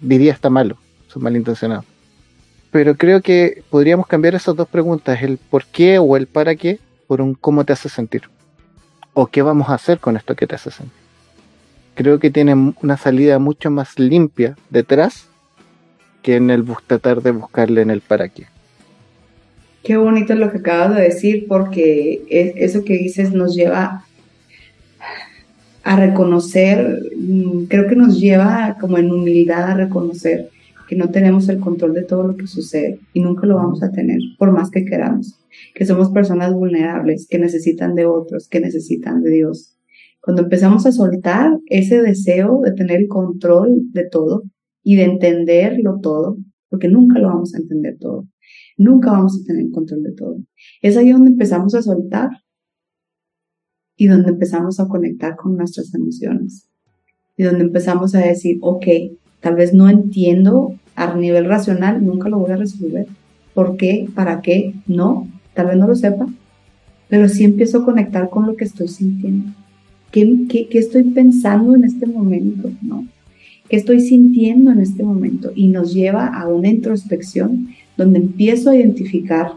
[0.00, 1.84] diría está malo, son malintencionados.
[2.74, 6.80] Pero creo que podríamos cambiar esas dos preguntas, el por qué o el para qué,
[7.06, 8.22] por un cómo te hace sentir.
[9.12, 10.98] O qué vamos a hacer con esto que te hace sentir.
[11.94, 15.28] Creo que tiene una salida mucho más limpia detrás
[16.20, 18.46] que en el tratar de buscarle en el para qué.
[19.84, 22.24] Qué bonito lo que acabas de decir, porque
[22.56, 24.04] eso que dices nos lleva
[25.84, 30.50] a reconocer, mm, creo que nos lleva como en humildad a reconocer
[30.88, 33.90] que no tenemos el control de todo lo que sucede y nunca lo vamos a
[33.90, 35.38] tener, por más que queramos,
[35.74, 39.76] que somos personas vulnerables, que necesitan de otros, que necesitan de Dios.
[40.20, 44.44] Cuando empezamos a soltar ese deseo de tener el control de todo
[44.82, 48.28] y de entenderlo todo, porque nunca lo vamos a entender todo,
[48.76, 50.38] nunca vamos a tener control de todo.
[50.82, 52.30] Es ahí donde empezamos a soltar
[53.96, 56.68] y donde empezamos a conectar con nuestras emociones
[57.36, 58.86] y donde empezamos a decir, ok,
[59.44, 63.06] tal vez no entiendo a nivel racional, nunca lo voy a resolver.
[63.52, 64.08] ¿Por qué?
[64.14, 64.72] ¿Para qué?
[64.86, 66.26] No, tal vez no lo sepa,
[67.10, 69.52] pero sí empiezo a conectar con lo que estoy sintiendo.
[70.10, 72.70] ¿Qué, qué, qué estoy pensando en este momento?
[72.80, 73.06] ¿No?
[73.68, 75.52] ¿Qué estoy sintiendo en este momento?
[75.54, 79.52] Y nos lleva a una introspección donde empiezo a identificar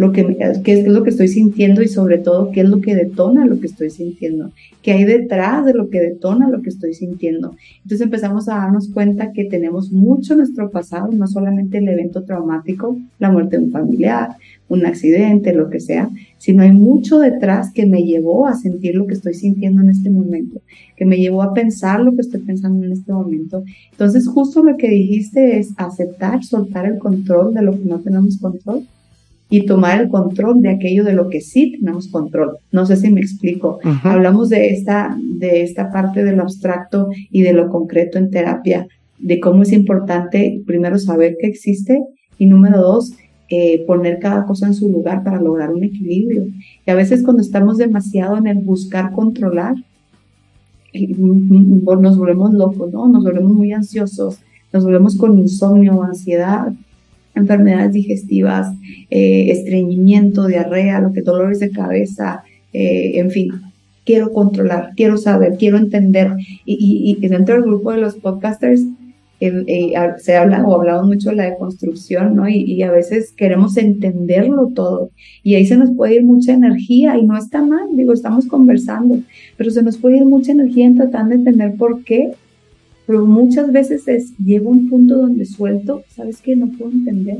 [0.00, 2.94] lo que, qué es lo que estoy sintiendo y sobre todo qué es lo que
[2.94, 6.94] detona lo que estoy sintiendo, qué hay detrás de lo que detona lo que estoy
[6.94, 7.54] sintiendo.
[7.82, 12.96] Entonces empezamos a darnos cuenta que tenemos mucho nuestro pasado, no solamente el evento traumático,
[13.18, 14.36] la muerte de un familiar,
[14.70, 16.08] un accidente, lo que sea,
[16.38, 20.08] sino hay mucho detrás que me llevó a sentir lo que estoy sintiendo en este
[20.08, 20.62] momento,
[20.96, 23.64] que me llevó a pensar lo que estoy pensando en este momento.
[23.90, 28.38] Entonces justo lo que dijiste es aceptar, soltar el control de lo que no tenemos
[28.38, 28.86] control
[29.50, 32.58] y tomar el control de aquello de lo que sí tenemos control.
[32.70, 33.80] No sé si me explico.
[34.04, 38.86] Hablamos de esta, de esta parte de lo abstracto y de lo concreto en terapia,
[39.18, 42.00] de cómo es importante primero saber que existe
[42.38, 43.12] y número dos,
[43.50, 46.46] eh, poner cada cosa en su lugar para lograr un equilibrio.
[46.86, 49.74] Y a veces cuando estamos demasiado en el buscar controlar,
[50.94, 53.08] nos volvemos locos, ¿no?
[53.08, 54.38] Nos volvemos muy ansiosos,
[54.72, 56.72] nos volvemos con insomnio, ansiedad,
[57.34, 58.68] enfermedades digestivas,
[59.10, 63.50] eh, estreñimiento, diarrea, lo que dolores de cabeza, eh, en fin.
[64.04, 66.32] Quiero controlar, quiero saber, quiero entender.
[66.64, 68.82] Y, y, dentro del grupo de los podcasters
[69.40, 72.48] eh, se habla o hablamos mucho de la deconstrucción, ¿no?
[72.48, 75.10] Y, y, a veces queremos entenderlo todo.
[75.42, 79.20] Y ahí se nos puede ir mucha energía y no está mal, digo, estamos conversando,
[79.56, 82.32] pero se nos puede ir mucha energía en tratar de entender por qué
[83.06, 86.56] pero muchas veces es, llego a un punto donde suelto, ¿sabes qué?
[86.56, 87.38] No puedo entender.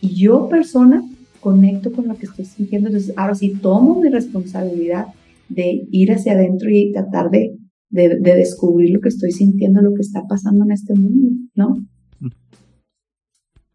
[0.00, 1.02] Y yo, persona,
[1.40, 2.88] conecto con lo que estoy sintiendo.
[2.88, 5.06] Entonces, ahora sí tomo mi responsabilidad
[5.48, 7.56] de ir hacia adentro y tratar de,
[7.90, 11.86] de, descubrir lo que estoy sintiendo, lo que está pasando en este mundo, ¿no?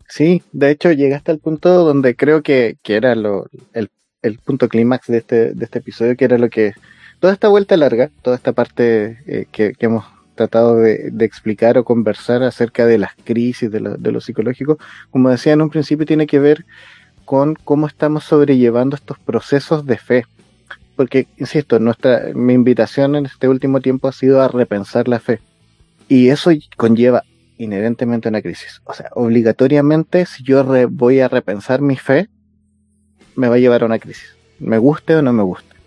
[0.10, 3.90] Sí, de hecho llegaste al punto donde creo que, que era lo, el,
[4.22, 6.74] el punto clímax de este, de este episodio, que era lo que
[7.20, 10.06] toda esta vuelta larga, toda esta parte eh, que, hemos
[10.38, 14.78] tratado de, explicar o conversar acerca de las crisis, de lo, psicológico,
[15.12, 16.66] como decía en un principio, tiene que ver
[17.26, 20.26] con cómo estamos sobrellevando estos procesos de fe.
[20.96, 25.42] Porque, insisto, nuestra, mi invitación en este último tiempo ha sido a repensar la fe.
[26.08, 27.24] Y eso conlleva
[27.58, 28.82] inherentemente una crisis.
[28.86, 32.30] O sea, obligatoriamente, si yo voy a repensar mi fe,
[33.36, 34.36] me va a llevar a una crisis.
[34.60, 35.78] Me guste o no me guste.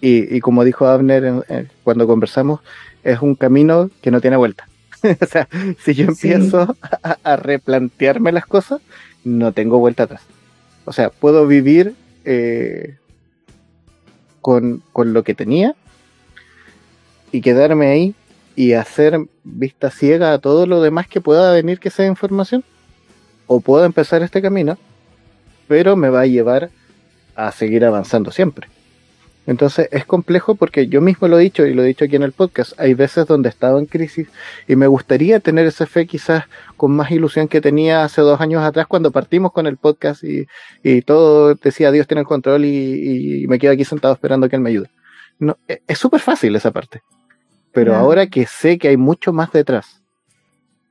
[0.00, 1.44] Y, como dijo Abner
[1.82, 2.60] cuando conversamos,
[3.06, 4.68] es un camino que no tiene vuelta.
[5.20, 5.48] o sea,
[5.82, 6.76] si yo empiezo
[7.22, 8.80] a, replantearme las cosas,
[9.24, 10.22] no tengo vuelta atrás.
[10.84, 12.96] O sea, puedo vivir eh,
[14.40, 15.76] con, con lo que tenía
[17.30, 18.14] y quedarme ahí
[18.56, 22.64] y hacer vista ciega a todo lo demás que pueda venir que sea información.
[23.46, 24.76] O puedo empezar este camino,
[25.68, 26.70] pero me va a llevar
[27.36, 28.68] a seguir avanzando siempre.
[29.46, 32.24] Entonces es complejo porque yo mismo lo he dicho y lo he dicho aquí en
[32.24, 32.78] el podcast.
[32.80, 34.28] Hay veces donde he estado en crisis
[34.66, 36.44] y me gustaría tener esa fe quizás
[36.76, 40.46] con más ilusión que tenía hace dos años atrás cuando partimos con el podcast y,
[41.02, 44.70] todo decía Dios tiene el control y, me quedo aquí sentado esperando que Él me
[44.70, 44.90] ayude.
[45.38, 47.02] No, e, es súper fácil esa parte.
[47.72, 50.02] Pero ahora que sé que hay mucho más detrás,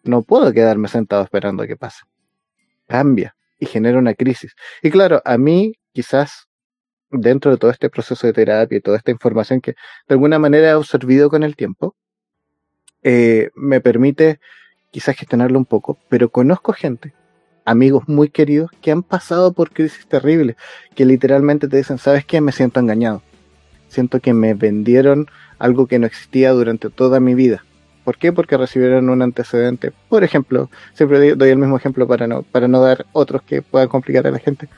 [0.04, 2.04] no puedo quedarme sentado esperando a que pase.
[2.88, 4.56] Cambia y genera una crisis.
[4.84, 6.45] Y claro, a mí quizás
[7.20, 10.68] dentro de todo este proceso de terapia y toda esta información que de alguna manera
[10.68, 11.96] he absorbido con el tiempo,
[13.04, 14.40] eh, me permite
[14.92, 17.14] quizás gestionarlo un poco, pero conozco gente,
[17.66, 20.56] amigos muy queridos, que han pasado por crisis terribles,
[20.96, 22.42] que literalmente te dicen, ¿sabes qué?
[22.42, 23.22] Me siento engañado.
[23.90, 25.28] Siento que me vendieron
[25.60, 27.64] algo que no existía durante toda mi vida.
[28.04, 28.32] ¿Por qué?
[28.32, 29.92] Porque recibieron un antecedente.
[30.10, 33.88] Por ejemplo, siempre doy el mismo ejemplo para no, para no dar otros que puedan
[33.88, 34.70] complicar a la gente.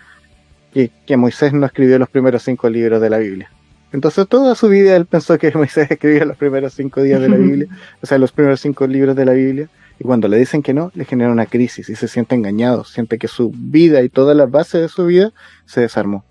[0.74, 3.52] Que, que Moisés no escribió los primeros cinco libros de la Biblia.
[3.94, 7.38] Entonces toda su vida él pensó que Moisés escribía los primeros cinco días de la
[7.38, 7.68] Biblia,
[8.02, 10.92] o sea, los primeros cinco libros de la Biblia, y cuando le dicen que no,
[10.94, 14.46] le genera una crisis y se siente engañado, siente que su vida y toda la
[14.46, 15.34] base de su vida
[15.66, 16.24] se desarmó.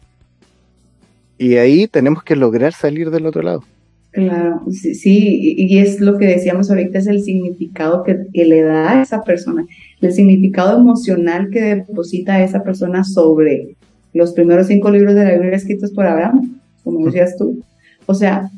[1.39, 3.65] Y ahí tenemos que lograr salir del otro lado.
[4.13, 9.03] Claro, sí, y es lo que decíamos ahorita, es el significado que, le da a
[9.03, 9.67] esa persona,
[10.01, 13.76] el significado emocional que deposita a esa persona sobre
[14.17, 17.63] los primeros cinco libros de la Biblia escritos por Abraham, como decías tú.
[18.07, 18.51] O sea,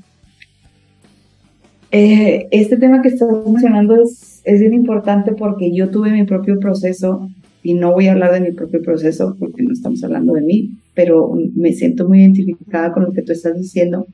[1.91, 6.59] eh, este tema que estás mencionando es, es bien importante porque yo tuve mi propio
[6.61, 7.29] proceso
[7.63, 10.79] y no voy a hablar de mi propio proceso porque no estamos hablando de mí,
[10.95, 14.07] pero me siento muy identificada con lo que tú estás diciendo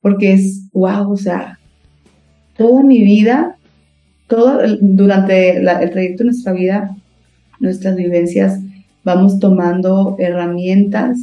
[0.00, 1.58] porque es, wow, o sea,
[2.56, 3.56] toda mi vida,
[4.28, 6.96] todo durante el trayecto de nuestra vida,
[7.58, 8.60] nuestras vivencias,
[9.04, 11.18] vamos tomando herramientas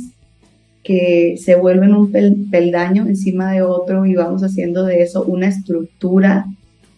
[0.83, 2.11] que se vuelven un
[2.49, 6.45] peldaño encima de otro y vamos haciendo de eso una estructura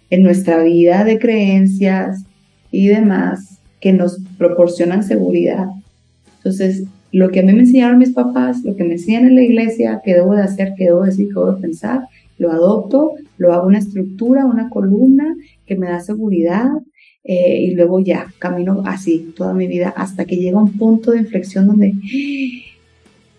[0.09, 2.23] en nuestra vida de creencias
[2.71, 5.67] y demás que nos proporcionan seguridad.
[6.37, 9.41] Entonces, lo que a mí me enseñaron mis papás, lo que me enseñan en la
[9.41, 12.01] iglesia, qué debo de hacer, qué debo de decir, qué debo de pensar,
[12.37, 16.69] lo adopto, lo hago una estructura, una columna que me da seguridad
[17.23, 21.19] eh, y luego ya camino así toda mi vida hasta que llega un punto de
[21.19, 21.93] inflexión donde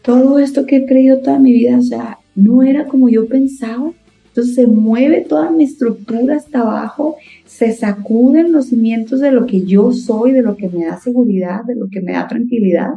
[0.02, 3.92] todo esto que he creído toda mi vida, o sea, no era como yo pensaba.
[4.28, 7.16] Entonces se mueve toda mi estructura hasta abajo,
[7.46, 11.64] se sacuden los cimientos de lo que yo soy, de lo que me da seguridad,
[11.64, 12.92] de lo que me da tranquilidad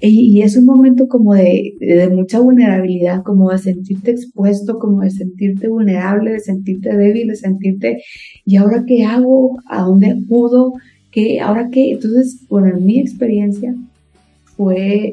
[0.00, 5.10] y, es un momento como de, de, mucha vulnerabilidad, como de sentirte expuesto, como de
[5.10, 8.02] sentirte vulnerable, de sentirte débil, de sentirte,
[8.44, 9.58] ¿y ahora qué hago?
[9.66, 10.72] ¿A dónde acudo?
[11.10, 11.40] ¿Qué?
[11.40, 11.92] ¿Ahora qué?
[11.92, 13.74] Entonces, bueno, en mi experiencia
[14.56, 15.12] fue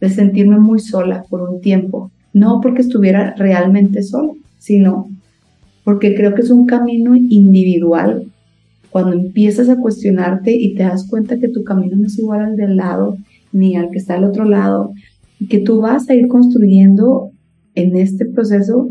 [0.00, 2.10] de sentirme muy sola por un tiempo.
[2.32, 5.08] No porque estuviera realmente sola, sino
[5.84, 8.27] porque creo que es un camino individual
[8.90, 12.56] cuando empiezas a cuestionarte y te das cuenta que tu camino no es igual al
[12.56, 13.16] del lado
[13.52, 14.92] ni al que está al otro lado,
[15.40, 17.30] y que tú vas a ir construyendo
[17.74, 18.90] en este proceso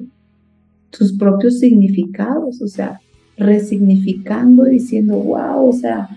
[0.89, 2.99] tus propios significados, o sea,
[3.37, 6.09] resignificando, diciendo, wow, o sea,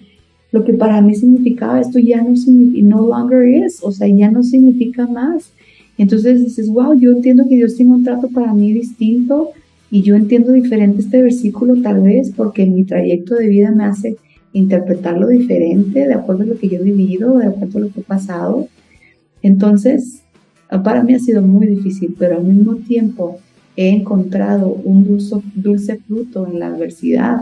[0.53, 4.31] lo que para mí significaba esto ya no significa, no longer is, o sea, ya
[4.31, 5.53] no significa más.
[5.99, 9.51] Entonces dices, wow, yo entiendo que Dios tiene un trato para mí distinto,
[9.91, 14.17] y yo entiendo diferente este versículo tal vez porque mi trayecto de vida me hace
[14.53, 18.01] interpretarlo diferente de acuerdo a lo que yo he vivido, de acuerdo a lo que
[18.01, 18.69] he pasado.
[19.43, 20.23] Entonces,
[20.85, 23.39] para mí ha sido muy difícil, pero al mismo tiempo
[23.77, 27.39] he encontrado un dulce, dulce fruto en la adversidad,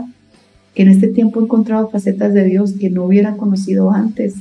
[0.73, 4.35] que en este tiempo he encontrado facetas de Dios que no hubiera conocido antes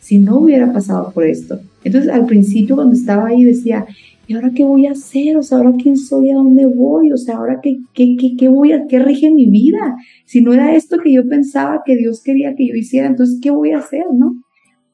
[0.00, 1.60] si no hubiera pasado por esto.
[1.82, 3.86] Entonces, al principio cuando estaba ahí decía,
[4.26, 5.36] ¿y ahora qué voy a hacer?
[5.36, 6.30] O sea, ¿ahora quién soy?
[6.30, 7.12] ¿A dónde voy?
[7.12, 9.96] O sea, ¿ahora qué, qué, qué, qué voy a, qué rige mi vida?
[10.24, 13.50] Si no era esto que yo pensaba que Dios quería que yo hiciera, entonces, ¿qué
[13.50, 14.04] voy a hacer?
[14.12, 14.42] ¿No?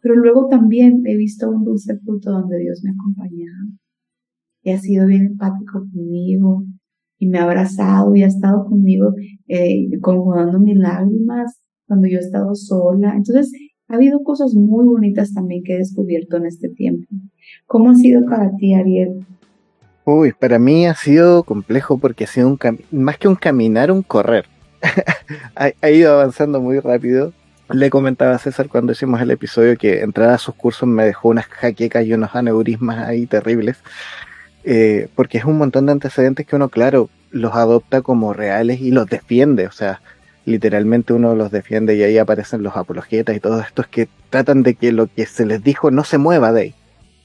[0.01, 3.69] Pero luego también he visto un dulce fruto donde Dios me ha acompañado
[4.63, 6.65] y ha sido bien empático conmigo
[7.19, 9.15] y me ha abrazado y ha estado conmigo
[9.49, 13.15] eh, conjugando mis lágrimas cuando yo he estado sola.
[13.17, 13.53] Entonces,
[13.93, 17.07] ha habido cosas muy bonitas también que he descubierto en este tiempo.
[17.67, 19.27] ¿Cómo ha sido para ti, Ariel?
[20.07, 22.59] Uy, para mí ha sido complejo porque ha sido un
[22.91, 24.47] más que un caminar, un correr.
[25.55, 27.35] ha, ido avanzando muy rápido.
[27.71, 31.29] Le comentaba a César cuando hicimos el episodio que entrar a sus cursos me dejó
[31.29, 33.77] unas jaquecas y unos aneurismas ahí terribles.
[34.65, 38.91] Eh, porque es un montón de antecedentes que uno, claro, los adopta como reales y
[38.91, 39.67] los defiende.
[39.67, 40.01] O sea,
[40.45, 44.75] literalmente uno los defiende y ahí aparecen los apologetas y todos estos que tratan de
[44.75, 46.75] que lo que se les dijo no se mueva de ahí.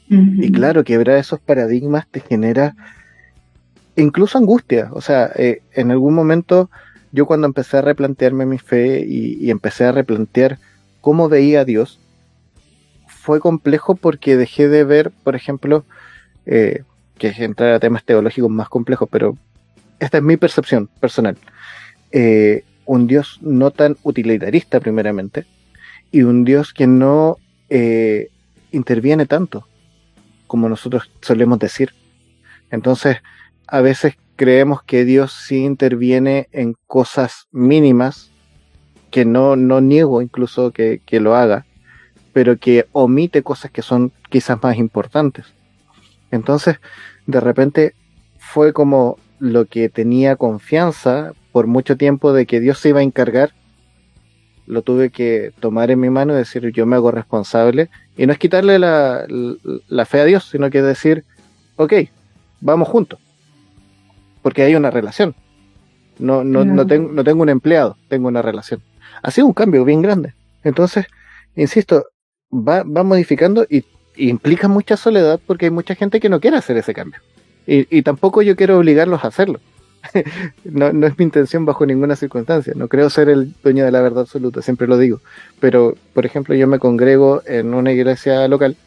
[0.10, 2.76] Y claro, quebrar esos paradigmas te genera
[3.98, 4.90] incluso angustia.
[4.94, 6.70] O sea, eh, en algún momento
[7.12, 10.60] yo cuando empecé a replantearme mi fe y, empecé a replantear
[11.02, 12.00] cómo veía a Dios,
[13.08, 15.84] fue complejo porque dejé de ver, por ejemplo,
[16.46, 16.84] eh,
[17.18, 19.38] que es entrar a temas teológicos más complejos, pero
[20.00, 21.38] esta es mi percepción personal.
[22.12, 25.46] Eh, un Dios no tan utilitarista primeramente
[26.12, 27.38] y un Dios que no
[27.70, 28.30] eh,
[28.72, 29.68] interviene tanto.
[30.48, 31.94] como nosotros solemos decir.
[32.72, 33.18] Entonces,
[33.68, 38.32] a veces creemos que Dios sí interviene en cosas mínimas,
[39.12, 41.66] que no, no niego incluso que, que lo haga,
[42.32, 45.46] pero que omite cosas que son quizás más importantes.
[46.32, 46.78] Entonces,
[47.26, 47.94] de repente
[48.38, 53.04] fue como lo que tenía confianza por mucho tiempo de que Dios se iba a
[53.04, 53.54] encargar,
[54.66, 57.90] lo tuve que tomar en mi mano y decir yo me hago responsable.
[58.18, 61.24] Y no es quitarle la, la, fe a Dios, sino que decir,
[61.78, 61.94] ok,
[62.60, 63.20] vamos juntos.
[64.42, 65.36] Porque hay una relación.
[66.20, 68.82] No, no, no, tengo, no tengo un empleado, tengo una relación.
[69.22, 70.34] Ha sido un cambio bien grande.
[70.64, 71.06] Entonces,
[71.56, 72.06] insisto,
[72.52, 73.86] va, va modificando y,
[74.16, 77.22] y implica mucha soledad porque hay mucha gente que no quiere hacer ese cambio.
[77.70, 79.60] Y, tampoco yo quiero obligarlos a hacerlo.
[80.64, 82.72] no, es mi intención bajo ninguna circunstancia.
[82.78, 85.20] No creo ser el dueño de la verdad absoluta, siempre lo digo.
[85.60, 88.78] Pero, por ejemplo, yo me congrego en una iglesia local,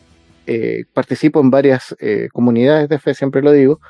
[0.46, 3.80] eh, participo en varias eh, comunidades de fe, siempre lo digo.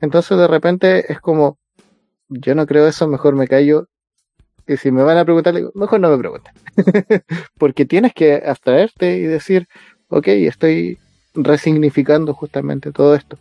[0.00, 1.58] Entonces, de repente es como,
[2.30, 3.86] yo no creo eso, mejor me callo.
[4.66, 6.54] Y si me van a preguntar, mejor no me pregunten.
[7.58, 9.68] Porque tienes que abstraerte y decir,
[10.08, 10.98] ok, estoy
[11.34, 13.38] resignificando justamente todo esto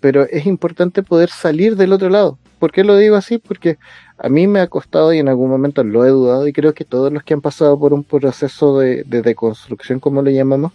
[0.00, 2.38] pero es importante poder salir del otro lado.
[2.58, 3.38] ¿Por qué lo digo así?
[3.38, 3.78] Porque
[4.18, 6.84] a mí me ha costado y en algún momento lo he dudado y creo que
[6.84, 10.72] todos los que han pasado por un proceso de, deconstrucción, como lo llamamos,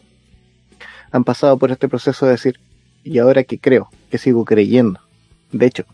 [1.11, 2.59] han pasado por este proceso de decir,
[3.03, 3.89] ¿y ahora qué creo?
[4.09, 4.99] ¿Qué sigo creyendo?
[5.51, 5.85] De hecho,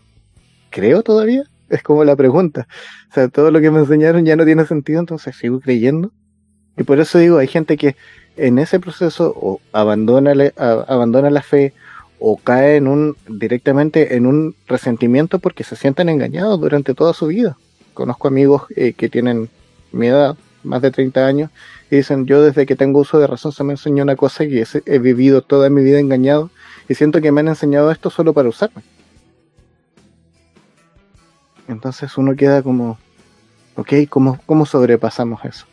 [0.70, 1.44] ¿creo todavía?
[1.70, 2.68] Es como la pregunta.
[3.10, 6.12] O sea, todo lo que me enseñaron ya no tiene sentido, entonces sigo creyendo.
[6.76, 7.96] Y por eso digo, hay gente que
[8.36, 11.74] en ese proceso o abandona, abandona la fe
[12.18, 17.26] o cae en un, directamente en un resentimiento porque se sienten engañados durante toda su
[17.26, 17.56] vida.
[17.94, 19.48] Conozco amigos eh, que tienen
[19.92, 21.50] mi edad, más de 30 años,
[21.90, 24.62] y dicen, yo desde que tengo uso de razón se me enseñó una cosa y
[24.86, 26.50] he, vivido toda mi vida engañado
[26.88, 28.82] y siento que me han enseñado esto solo para usarme.
[31.68, 32.98] Entonces uno queda como,
[33.76, 35.66] ok, ¿cómo, cómo sobrepasamos eso?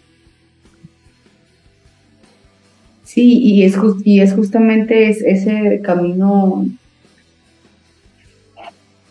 [3.15, 6.65] Sí, y es, y es justamente ese camino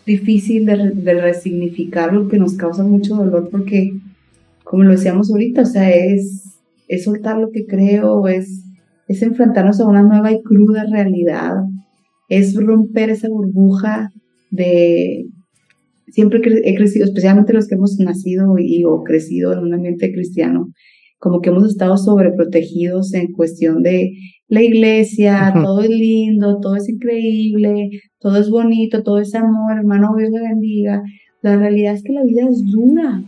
[0.05, 3.95] difícil de, resignificar lo que nos causa mucho dolor porque,
[4.63, 8.65] como lo decíamos ahorita, o sea, es, es soltar lo que creo, es,
[9.09, 11.55] es enfrentarnos a una nueva y cruda realidad,
[12.29, 14.13] es romper esa burbuja
[14.51, 15.25] de...
[16.09, 20.75] Siempre he crecido, especialmente los que hemos nacido y, o crecido en un ambiente cristiano,
[21.25, 24.13] como que hemos estado sobreprotegidos en cuestión de
[24.47, 30.15] la iglesia, todo es lindo, todo es increíble, todo es bonito, todo es amor, hermano,
[30.19, 31.03] Dios le bendiga.
[31.41, 33.23] La realidad es que la vida es dura.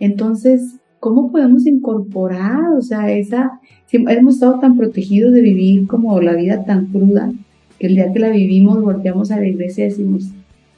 [0.00, 3.60] Entonces, ¿cómo podemos incorporar, o sea, esa,
[3.92, 7.30] hemos estado tan protegidos de vivir como la vida tan cruda,
[7.78, 10.30] que el día que la vivimos volteamos a la iglesia y decimos,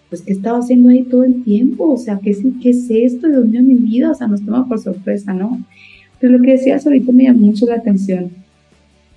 [0.09, 1.93] pues, ¿qué estaba haciendo ahí todo el tiempo?
[1.93, 3.29] O sea, ¿qué es, qué es esto?
[3.29, 5.61] Dios mío, mi vida, o sea, nos toma por sorpresa, ¿no?
[6.21, 8.31] Pero lo que decías ahorita me llamó mucho la atención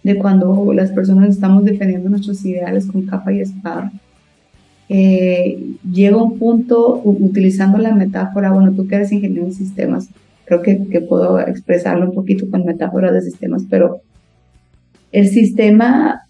[0.03, 3.91] de cuando las personas estamos defendiendo nuestros ideales con capa y espada.
[4.89, 10.09] Eh, llega un punto, utilizando la metáfora, bueno, tú que eres ingeniero en sistemas,
[10.45, 14.01] creo que, puedo expresarlo un poquito con metáfora de sistemas, pero
[15.11, 16.21] el sistema,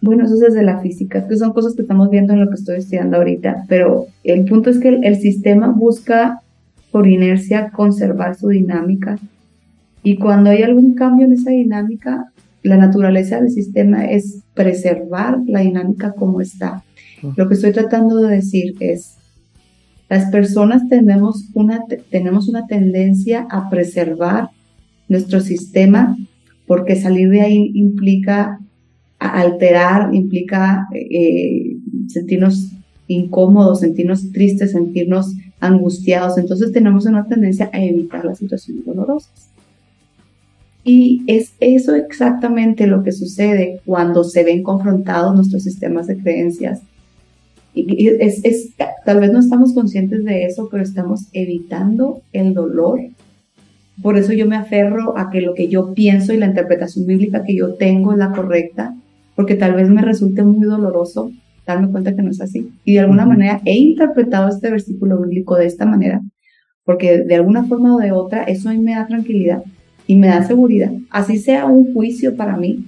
[0.00, 2.56] bueno, eso es desde la física, que son cosas que estamos viendo en lo que
[2.56, 6.40] estoy estudiando ahorita, pero el punto es que el sistema busca
[6.90, 9.18] por inercia conservar su dinámica,
[10.06, 12.32] y cuando hay algún cambio en esa dinámica,
[12.62, 16.84] la naturaleza del sistema es preservar la dinámica como está.
[17.34, 19.16] Lo que estoy tratando de decir es,
[20.08, 24.50] las personas tenemos una, tenemos una tendencia a preservar
[25.08, 26.16] nuestro sistema
[26.68, 28.60] porque salir de ahí implica
[29.18, 32.70] alterar, implica eh, sentirnos
[33.08, 36.38] incómodos, sentirnos tristes, sentirnos angustiados.
[36.38, 39.55] Entonces tenemos una tendencia a evitar las situaciones dolorosas.
[40.88, 46.80] Y es eso exactamente lo que sucede cuando se ven confrontados nuestros sistemas de creencias.
[47.74, 48.70] Y es, es,
[49.04, 53.00] tal vez no estamos conscientes de eso, pero estamos evitando el dolor.
[54.00, 57.42] Por eso yo me aferro a que lo que yo pienso y la interpretación bíblica
[57.42, 58.94] que yo tengo es la correcta,
[59.34, 61.32] porque tal vez me resulte muy doloroso
[61.66, 62.70] darme cuenta que no es así.
[62.84, 66.20] Y de alguna manera he interpretado este versículo bíblico de esta manera,
[66.84, 69.64] porque de alguna forma o de otra eso a mí me da tranquilidad
[70.06, 72.84] y me da seguridad, así sea un juicio para mí.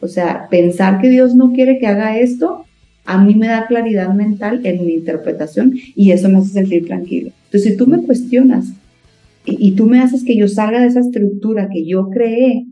[0.00, 2.64] O sea, pensar que Dios no quiere que haga esto,
[3.04, 7.30] a mí me da claridad mental en mi interpretación y eso me hace sentir tranquilo.
[7.46, 8.72] Entonces, si tú me cuestionas
[9.44, 12.66] y, tú me haces que yo salga de esa estructura que yo creé,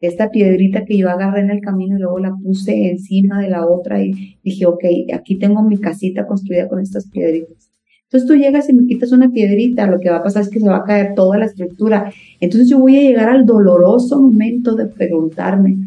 [0.00, 3.66] esta piedrita que yo agarré en el camino y luego la puse encima de la
[3.66, 4.84] otra y dije, ok,
[5.14, 7.71] aquí tengo mi casita construida con estas piedritas.
[8.12, 10.60] Entonces tú llegas y me quitas una piedrita, lo que va a pasar es que
[10.60, 12.12] se va a caer toda la estructura.
[12.40, 15.78] Entonces yo voy a llegar al doloroso momento de preguntarme,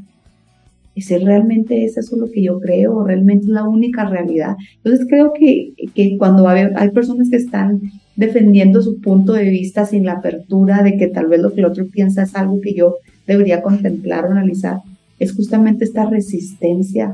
[0.95, 3.03] ¿es realmente es eso lo que yo creo?
[3.03, 4.55] ¿Realmente es la única realidad?
[4.77, 7.79] Entonces creo que, que cuando hay, hay personas que están
[8.15, 11.65] defendiendo su punto de vista sin la apertura de que tal vez lo que el
[11.65, 12.95] otro piensa es algo que yo
[13.27, 14.79] debería contemplar o analizar,
[15.19, 17.13] es justamente esta resistencia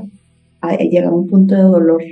[0.62, 2.02] a llegar a un punto de dolor.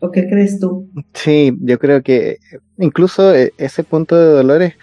[0.00, 0.88] ¿O qué crees tú?
[1.12, 2.38] Sí, yo creo que
[2.78, 4.74] incluso eh, ese punto de dolor es,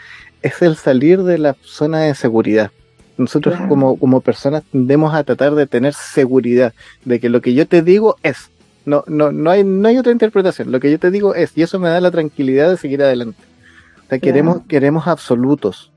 [0.61, 2.72] el salir de la zona de seguridad.
[3.18, 7.68] Nosotros como, como personas tendemos a tratar de tener seguridad de que lo que yo
[7.68, 8.49] te digo es.
[8.86, 10.72] No, no, no, hay, no hay otra interpretación.
[10.72, 13.41] Lo que yo te digo es, y eso me da la tranquilidad de seguir adelante.
[14.05, 15.91] O sea, queremos, queremos absolutos.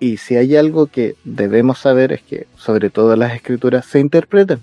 [0.00, 4.60] Y si hay algo que debemos saber es que, sobre todo las escrituras, se interpretan.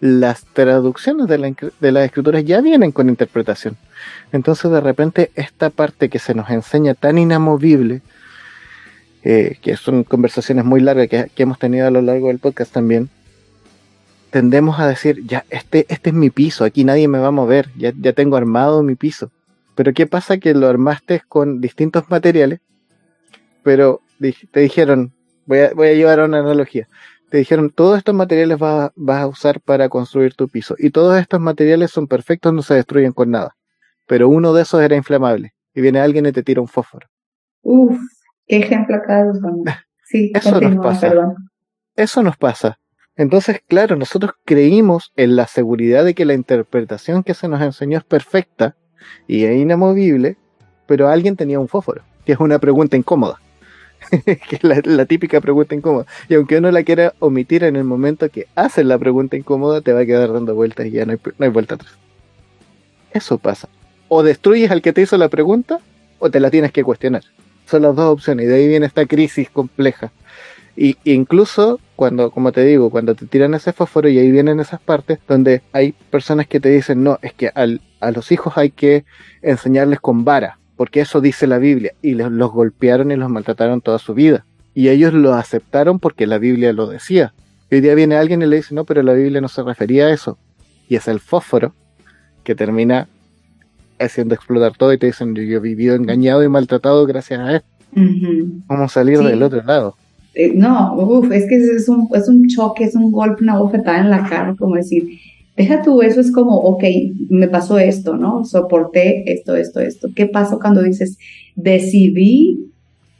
[0.00, 1.38] Las traducciones de,
[1.92, 3.76] las escrituras ya vienen con interpretación.
[4.32, 8.02] Entonces, de repente, esta parte que se nos enseña tan inamovible,
[9.22, 13.08] eh, que son conversaciones muy largas que, hemos tenido a lo largo del podcast también,
[14.30, 17.70] tendemos a decir, ya, este, este es mi piso, aquí nadie me va a mover,
[17.76, 19.30] ya, ya tengo armado mi piso.
[19.74, 20.38] Pero ¿qué pasa?
[20.38, 22.60] Que lo armaste con distintos materiales,
[23.62, 24.02] pero
[24.50, 25.12] te dijeron,
[25.46, 26.88] voy a, voy a llevar una analogía,
[27.34, 31.40] te dijeron, todos estos materiales vas, a usar para construir tu piso, y todos estos
[31.40, 33.56] materiales son perfectos, no se destruyen con nada,
[34.06, 37.08] pero uno de esos era inflamable, y viene alguien y te tira un fósforo.
[37.62, 37.98] Uf,
[38.46, 39.26] qué ejemplo acá
[40.04, 41.34] Sí, eso nos pasa.
[41.96, 42.78] Eso nos pasa.
[43.16, 47.98] Entonces, claro, nosotros creímos en la seguridad de que la interpretación que se nos enseñó
[47.98, 48.76] es perfecta,
[49.26, 50.36] y es inamovible,
[50.86, 53.40] pero alguien tenía un fósforo, que es una pregunta incómoda.
[54.48, 56.06] que es la, típica pregunta incómoda.
[56.28, 59.92] Y aunque uno la quiera omitir en el momento que haces la pregunta incómoda, te
[59.92, 61.92] va a quedar dando vueltas y ya no hay, no hay vuelta atrás.
[63.12, 63.68] Eso pasa.
[64.08, 65.80] O destruyes al que te hizo la pregunta,
[66.18, 67.22] o te la tienes que cuestionar.
[67.66, 70.12] Son las dos opciones, y de ahí viene esta crisis compleja.
[70.76, 74.80] Y incluso cuando, como te digo, cuando te tiran ese fósforo y ahí vienen esas
[74.80, 78.70] partes donde hay personas que te dicen, no, es que al, a los hijos hay
[78.70, 79.04] que
[79.42, 83.98] enseñarles con vara, porque eso dice la Biblia, y los golpearon y los maltrataron toda
[83.98, 84.44] su vida.
[84.74, 87.32] Y ellos lo aceptaron porque la Biblia lo decía.
[87.70, 90.06] Y hoy día viene alguien y le dice, no, pero la Biblia no se refería
[90.06, 90.36] a eso.
[90.88, 91.74] Y es el fósforo
[92.42, 93.08] que termina
[93.98, 97.68] haciendo explotar todo y te dicen, yo, he vivido engañado y maltratado gracias a esto.
[98.66, 99.96] Vamos a salir del otro lado.
[100.34, 104.00] Eh, no, uf, es que es un, es un choque, es un golpe, una bofetada
[104.00, 105.08] en la cara, como decir,
[105.56, 106.84] deja tú eso, es como, ok,
[107.30, 108.44] me pasó esto, ¿no?
[108.44, 110.08] Soporté esto, esto, esto.
[110.14, 111.18] ¿Qué pasó cuando dices,
[111.54, 112.58] decidí,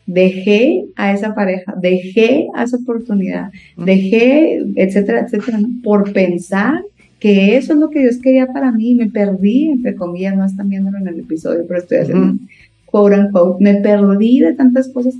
[0.07, 6.83] dejé a esa pareja, dejé a esa oportunidad, dejé, etcétera, etcétera, por pensar
[7.19, 10.69] que eso es lo que Dios quería para mí, me perdí, entre comillas, no están
[10.69, 12.49] viéndolo en el episodio, pero estoy haciendo un
[12.85, 15.15] quote unquote, me perdí de tantas cosas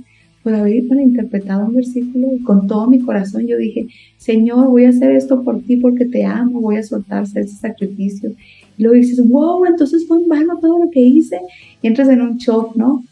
[0.45, 3.87] por haber interpretado un versículo y con todo mi corazón yo dije,
[4.19, 8.29] Señor, voy a hacer esto por ti porque te amo, voy a soltar ese sacrificio.
[8.77, 11.39] Y luego dices, wow, entonces fue en vano todo lo que hice.
[11.81, 13.03] Y entras en un shock, ¿no?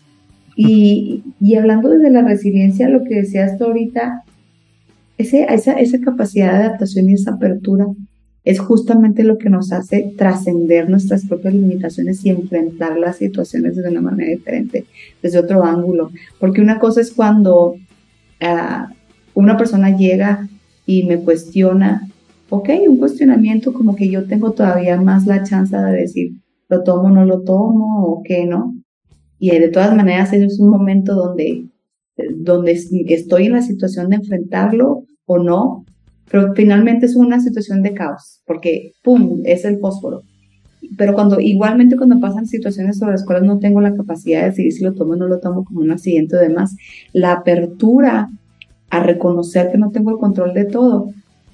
[0.56, 4.22] Y, y hablando desde la resiliencia, lo que decías tú ahorita,
[5.18, 7.88] ese, esa, esa capacidad de adaptación y esa apertura
[8.46, 13.90] es justamente lo que nos hace trascender nuestras propias limitaciones y enfrentar las situaciones de
[13.90, 14.86] una manera diferente,
[15.22, 16.12] desde otro ángulo.
[16.40, 17.76] Porque una cosa es cuando
[18.42, 18.92] ah,
[19.34, 20.48] una persona llega
[20.86, 22.10] y me cuestiona,
[22.50, 26.34] ok, un cuestionamiento como que yo tengo todavía más la chance de decir,
[26.68, 28.76] lo tomo, no lo tomo, o qué, ¿no?
[29.40, 31.66] Y de todas maneras es un momento donde,
[32.36, 35.86] donde estoy en la situación de enfrentarlo o no,
[36.30, 39.42] pero finalmente es una situación de caos, porque ¡pum!
[39.46, 40.24] es el fósforo.
[40.98, 44.74] Pero cuando, igualmente cuando pasan situaciones sobre las cuales no tengo la capacidad de decidir
[44.74, 46.76] si lo tomo o no lo tomo como un accidente o demás,
[47.14, 48.30] la apertura
[48.90, 51.10] a reconocer que no tengo el control de todo,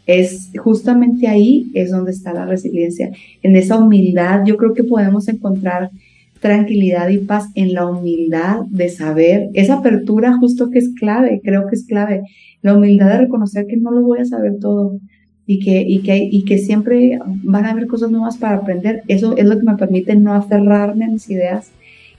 [0.05, 3.11] es justamente ahí es donde está la resiliencia.
[3.43, 5.91] En esa humildad yo creo que podemos encontrar
[6.39, 11.67] tranquilidad y paz en la humildad de saber, esa apertura justo que es clave, creo
[11.67, 12.23] que es clave,
[12.61, 14.99] la humildad de reconocer que no lo voy a saber todo
[15.45, 19.01] y que, y que, y que siempre van a haber cosas nuevas para aprender.
[19.07, 21.71] Eso es lo que me permite no aferrarme a mis ideas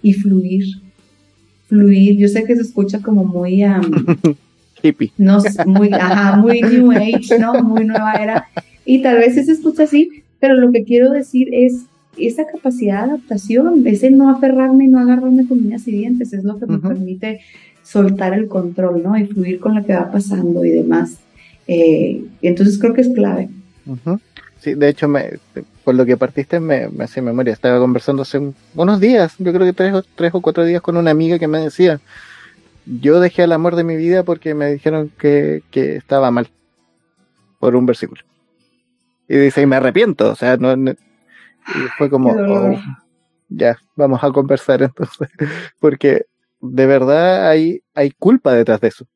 [0.03, 0.65] y fluir.
[1.69, 2.17] Fluir.
[2.17, 3.63] Yo sé que se escucha como muy...
[4.83, 5.13] Hippie.
[5.17, 7.63] No, muy, ajá, muy New Age, ¿no?
[7.63, 8.47] Muy nueva era.
[8.85, 11.85] Y tal vez se escucha así, pero lo que quiero decir es
[12.17, 16.45] esa capacidad de adaptación, ese no aferrarme y no agarrarme con uñas y dientes, es
[16.45, 17.41] lo que me permite
[17.83, 19.17] soltar el control, ¿no?
[19.17, 21.19] Y fluir con lo que va pasando y demás.
[21.67, 23.49] Eh, entonces creo que es clave.
[24.59, 25.39] Sí, de hecho, me,
[25.85, 27.53] por lo que partiste me, me hace memoria.
[27.53, 28.41] Estaba conversando hace
[28.75, 31.59] unos días, yo creo que tres, tres o cuatro días con una amiga que me
[31.59, 32.01] decía,
[32.87, 36.49] yo dejé el amor de mi vida porque me dijeron que, que estaba mal
[37.59, 38.23] por un versículo.
[39.29, 40.75] Y dice, y me arrepiento, o sea, no,
[41.69, 42.79] y fue como, oh,
[43.49, 45.29] ya, vamos a conversar entonces,
[45.81, 46.27] porque
[46.61, 49.07] de verdad hay, hay culpa detrás de eso.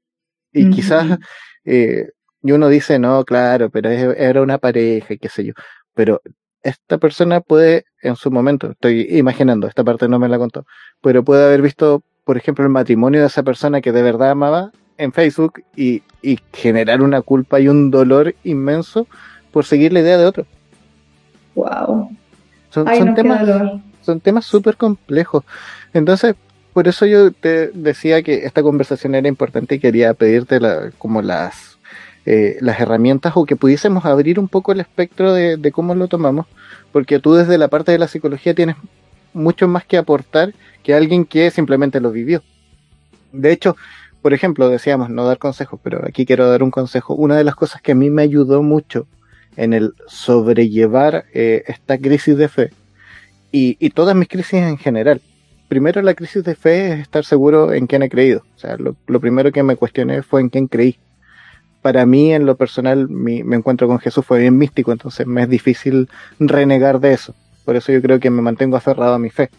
[0.53, 1.18] Y quizás,
[1.64, 2.11] eh,
[2.42, 5.53] y uno dice, no, claro, pero era una pareja y qué sé yo,
[5.95, 6.22] pero
[6.62, 10.64] esta persona puede, en su momento, estoy imaginando, esta parte no me la contó,
[11.03, 14.70] pero puede haber visto, por ejemplo, el matrimonio de esa persona que de verdad amaba
[14.97, 19.07] en Facebook y, y generar una culpa y un dolor inmenso
[19.51, 20.47] por seguir la idea de otro.
[21.55, 22.11] Wow.
[22.75, 23.49] Son, temas,
[24.03, 25.45] son temas súper complejos.
[25.93, 26.35] Entonces,
[26.72, 31.22] por eso yo te decía que esta conversación era importante y quería pedirte la, como
[31.22, 31.79] las,
[32.27, 36.09] eh, las herramientas o que pudiésemos abrir un poco el espectro de, de, cómo lo
[36.09, 36.47] tomamos,
[36.91, 38.75] porque tú desde la parte de la psicología tienes
[39.33, 40.53] mucho más que aportar
[40.83, 42.43] que alguien que simplemente lo vivió.
[43.31, 43.77] De hecho,
[44.20, 47.14] por ejemplo, decíamos no dar consejos, pero aquí quiero dar un consejo.
[47.14, 49.07] Una de las cosas que a mí me ayudó mucho
[49.57, 52.70] en el sobrellevar eh, esta crisis de fe
[53.52, 55.20] y, y, todas mis crisis en general.
[55.68, 58.42] Primero la crisis de fe es estar seguro en quién he creído.
[58.57, 60.98] O sea, lo, primero que me cuestioné fue en quién creí.
[61.82, 65.48] Para mí, en lo personal, mi encuentro con Jesús fue bien místico, entonces me es
[65.48, 67.34] difícil renegar de eso.
[67.64, 69.50] Por eso yo creo que me mantengo aferrado a mi fe.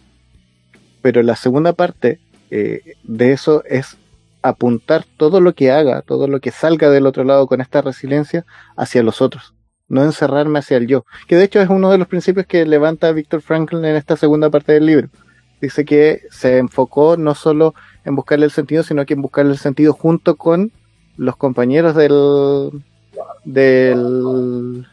[1.01, 2.19] Pero la segunda parte
[2.49, 3.97] eh, de eso es
[4.41, 8.45] apuntar todo lo que haga, todo lo que salga del otro lado con esta resiliencia
[8.75, 9.54] hacia los otros
[9.95, 13.11] no encerrarme hacia el yo, que de hecho es uno de los principios que levanta
[13.11, 15.09] Víctor Franklin en esta segunda parte del libro.
[15.61, 17.73] Dice que se enfocó no solo
[18.03, 20.71] en buscarle el sentido, sino que en buscarle el sentido junto con
[21.17, 22.83] los compañeros del,
[23.45, 24.85] del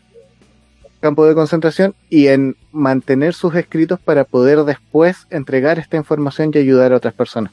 [1.00, 6.58] campo de concentración y en mantener sus escritos para poder después entregar esta información y
[6.58, 7.52] ayudar a otras personas.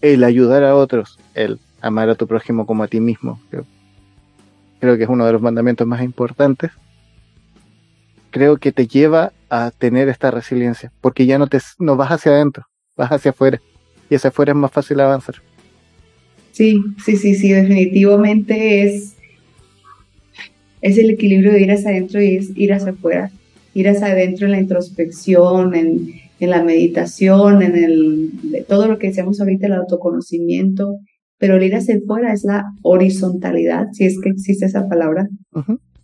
[0.00, 3.40] El ayudar a otros, el amar a tu prójimo como a ti mismo
[4.80, 6.70] creo que es uno de los mandamientos más importantes,
[8.30, 12.32] creo que te lleva a tener esta resiliencia, porque ya no te no vas hacia
[12.32, 12.64] adentro,
[12.96, 13.60] vas hacia afuera,
[14.10, 15.36] y hacia afuera es más fácil avanzar.
[16.52, 19.14] Sí, sí, sí, sí, definitivamente es,
[20.80, 23.30] es el equilibrio de ir hacia adentro y ir hacia afuera,
[23.74, 29.08] ir hacia adentro en la introspección, en, en la meditación, en el, todo lo que
[29.08, 30.98] decíamos ahorita, el autoconocimiento,
[31.38, 35.28] pero el ir hacia afuera es la horizontalidad, si es que existe esa palabra,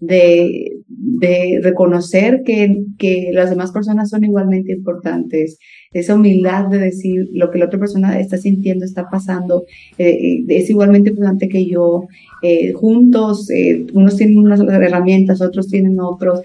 [0.00, 5.58] de, de, reconocer que, que, las demás personas son igualmente importantes,
[5.92, 9.64] esa humildad de decir lo que la otra persona está sintiendo, está pasando,
[9.98, 12.06] eh, eh, es igualmente importante que yo,
[12.42, 13.48] eh, juntos,
[13.92, 16.42] unos tienen unas herramientas, otros tienen otros,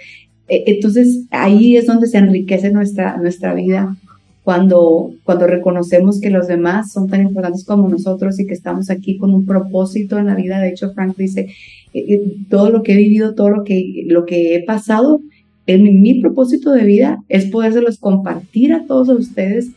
[0.48, 3.96] entonces ahí es donde se enriquece nuestra, nuestra vida
[4.44, 9.18] cuando, cuando reconocemos que los demás son tan importantes como nosotros y que estamos aquí
[9.18, 10.60] con un propósito en la vida.
[10.60, 11.50] De hecho, Frank dice,
[11.94, 15.22] eh, eh, todo lo que he vivido, todo lo que, lo que he pasado,
[15.68, 19.70] en mi propósito de vida es podérselos compartir a todos ustedes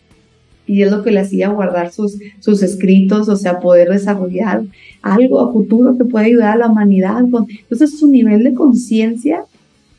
[0.67, 4.63] y es lo que le hacía guardar sus, sus escritos, o sea, poder desarrollar
[5.03, 7.19] algo a futuro que pueda ayudar a la humanidad.
[7.19, 9.45] Entonces su nivel de conciencia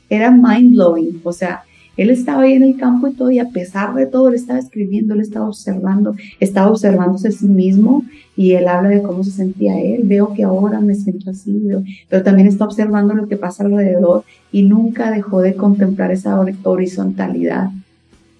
[0.09, 1.63] era mind blowing, o sea,
[1.95, 4.59] él estaba ahí en el campo y todo, y a pesar de todo, él estaba
[4.59, 8.03] escribiendo, él estaba observando, estaba observándose a sí mismo,
[8.35, 10.01] y él habla de cómo se sentía él.
[10.05, 11.67] Veo que ahora me siento así,
[12.09, 17.69] pero también está observando lo que pasa alrededor, y nunca dejó de contemplar esa horizontalidad,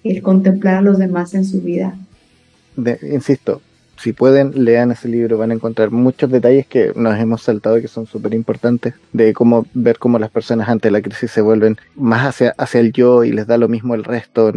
[0.02, 1.96] el contemplar a los demás en su vida.
[3.02, 3.60] insisto,
[4.04, 7.80] si pueden, lean ese libro, van a encontrar muchos detalles que nos hemos saltado y
[7.80, 11.78] que son súper importantes, de cómo ver cómo las personas ante la crisis se vuelven
[11.94, 14.52] más hacia, hacia el yo y les da lo mismo el resto,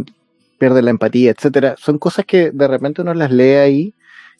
[0.60, 1.76] pierden la empatía, etcétera.
[1.78, 3.94] Son cosas que de repente uno las lee ahí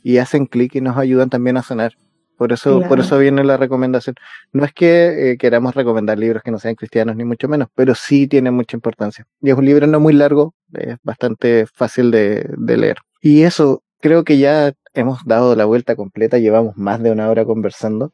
[0.04, 1.94] y hacen clic y nos ayudan también a sanar.
[2.36, 4.16] Por eso, por eso viene la recomendación.
[4.52, 7.96] No es que eh, queramos recomendar libros que no sean cristianos, ni mucho menos, pero
[7.96, 9.26] sí tiene mucha importancia.
[9.42, 12.98] Y es un libro no muy largo, es bastante fácil de, de leer.
[13.22, 17.46] Y eso, creo que ya hemos dado la vuelta completa, llevamos más de una hora
[17.46, 18.12] conversando.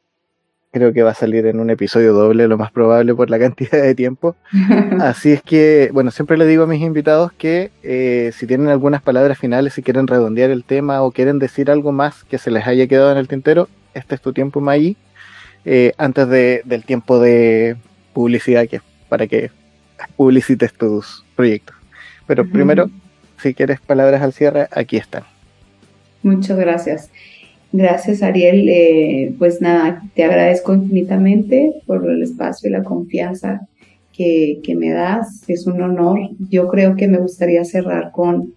[0.70, 3.82] Creo que va a salir en un episodio doble, lo más probable por la cantidad
[3.82, 4.36] de tiempo.
[5.00, 9.02] Así es que, bueno, siempre le digo a mis invitados que eh, si tienen algunas
[9.02, 12.66] palabras finales, si quieren redondear el tema o quieren decir algo más que se les
[12.66, 14.96] haya quedado en el tintero, este es tu tiempo, Maggie,
[15.64, 17.76] eh, antes de, del tiempo de
[18.12, 19.50] publicidad, que para que
[20.16, 21.76] publicites tus proyectos.
[22.26, 22.90] Pero primero,
[23.38, 25.33] si quieres palabras al cierre, aquí están.
[26.24, 27.10] Muchas gracias.
[27.70, 28.66] Gracias, Ariel.
[28.70, 33.68] Eh, pues nada, te agradezco infinitamente por el espacio y la confianza
[34.10, 35.44] que, que, me das.
[35.48, 36.18] Es un honor.
[36.48, 38.54] Yo creo que me gustaría cerrar con,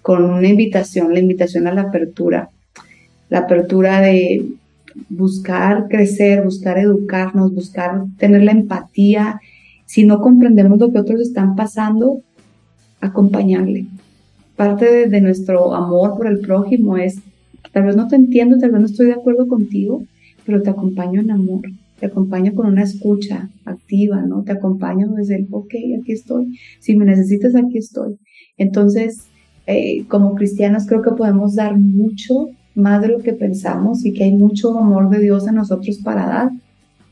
[0.00, 2.48] con una invitación, la invitación a la apertura.
[3.28, 4.46] La apertura de
[5.10, 9.40] buscar crecer, buscar educarnos, buscar tener la empatía.
[9.84, 12.22] Si no comprendemos lo que otros están pasando,
[13.02, 13.84] acompañarle.
[14.60, 17.16] Parte de, nuestro amor por el prójimo es,
[17.72, 20.04] tal vez no te entiendo, tal vez no estoy de acuerdo contigo,
[20.44, 21.62] pero te acompaño en amor,
[21.98, 24.42] te acompaño con una escucha activa, ¿no?
[24.42, 28.18] Te acompaño desde el, ok, aquí estoy, si me necesitas, aquí estoy.
[28.58, 29.28] Entonces,
[29.66, 34.24] eh, como cristianos creo que podemos dar mucho más de lo que pensamos y que
[34.24, 36.50] hay mucho amor de Dios en nosotros para dar.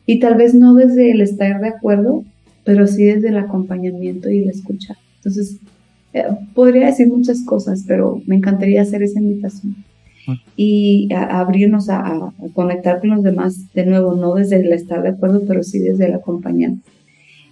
[0.05, 2.25] Y tal vez no desde el estar de acuerdo,
[2.65, 4.99] pero sí desde el acompañamiento y el escuchar.
[5.17, 5.59] Entonces,
[6.13, 9.77] eh, podría decir muchas cosas, pero me encantaría hacer esa invitación
[10.27, 10.37] ah.
[10.57, 15.43] y abrirnos a, conectar con los demás de nuevo, no desde el estar de acuerdo,
[15.47, 16.73] pero sí desde el acompañar.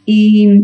[0.05, 0.63] Y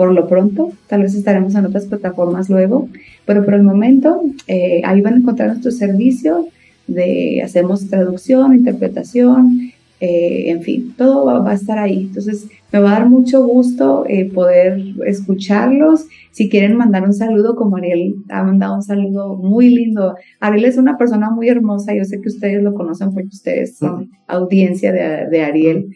[0.00, 0.72] por lo pronto.
[0.86, 2.88] Tal vez estaremos en otras plataformas luego,
[3.26, 6.46] pero por el momento eh, ahí van a encontrar nuestro servicio
[6.86, 12.04] de hacemos traducción, interpretación, eh, en fin, todo va, a estar ahí.
[12.08, 16.06] Entonces, me va a dar mucho gusto eh, poder escucharlos.
[16.30, 20.14] Si quieren mandar un saludo, como Ariel ha mandado un saludo muy lindo.
[20.40, 21.94] Ariel es una persona muy hermosa.
[21.94, 25.94] Yo sé que ustedes lo conocen porque ustedes son audiencia de, de Ariel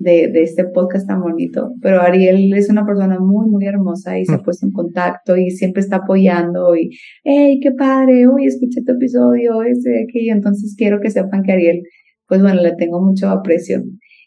[0.00, 1.72] de, de, este podcast tan bonito.
[1.80, 4.42] Pero Ariel es una persona muy, muy hermosa y se ha mm.
[4.42, 6.90] puesto en contacto y siempre está apoyando y,
[7.22, 10.32] hey, qué padre, uy, escuché tu episodio, ese, aquello.
[10.32, 11.82] Entonces quiero que sepan que Ariel,
[12.26, 13.84] pues bueno, le tengo mucho aprecio.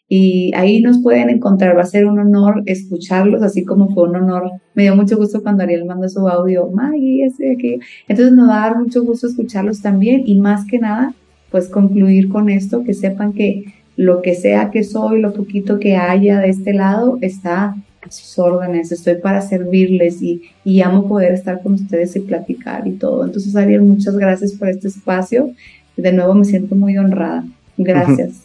[0.08, 4.16] Y ahí nos pueden encontrar, va a ser un honor escucharlos, así como fue un
[4.16, 4.50] honor.
[4.74, 7.78] Me dio mucho gusto cuando Ariel mandó su audio, Maggie, ese, aquello.
[8.06, 11.14] Entonces nos va a dar mucho gusto escucharlos también y más que nada,
[11.50, 13.64] pues concluir con esto, que sepan que
[13.96, 18.38] lo que sea que soy, lo poquito que haya de este lado, está a sus
[18.38, 23.24] órdenes, estoy para servirles y, y amo poder estar con ustedes y platicar y todo.
[23.24, 25.50] Entonces, Ariel, muchas gracias por este espacio.
[25.96, 27.44] De nuevo me siento muy honrada.
[27.76, 28.42] Gracias.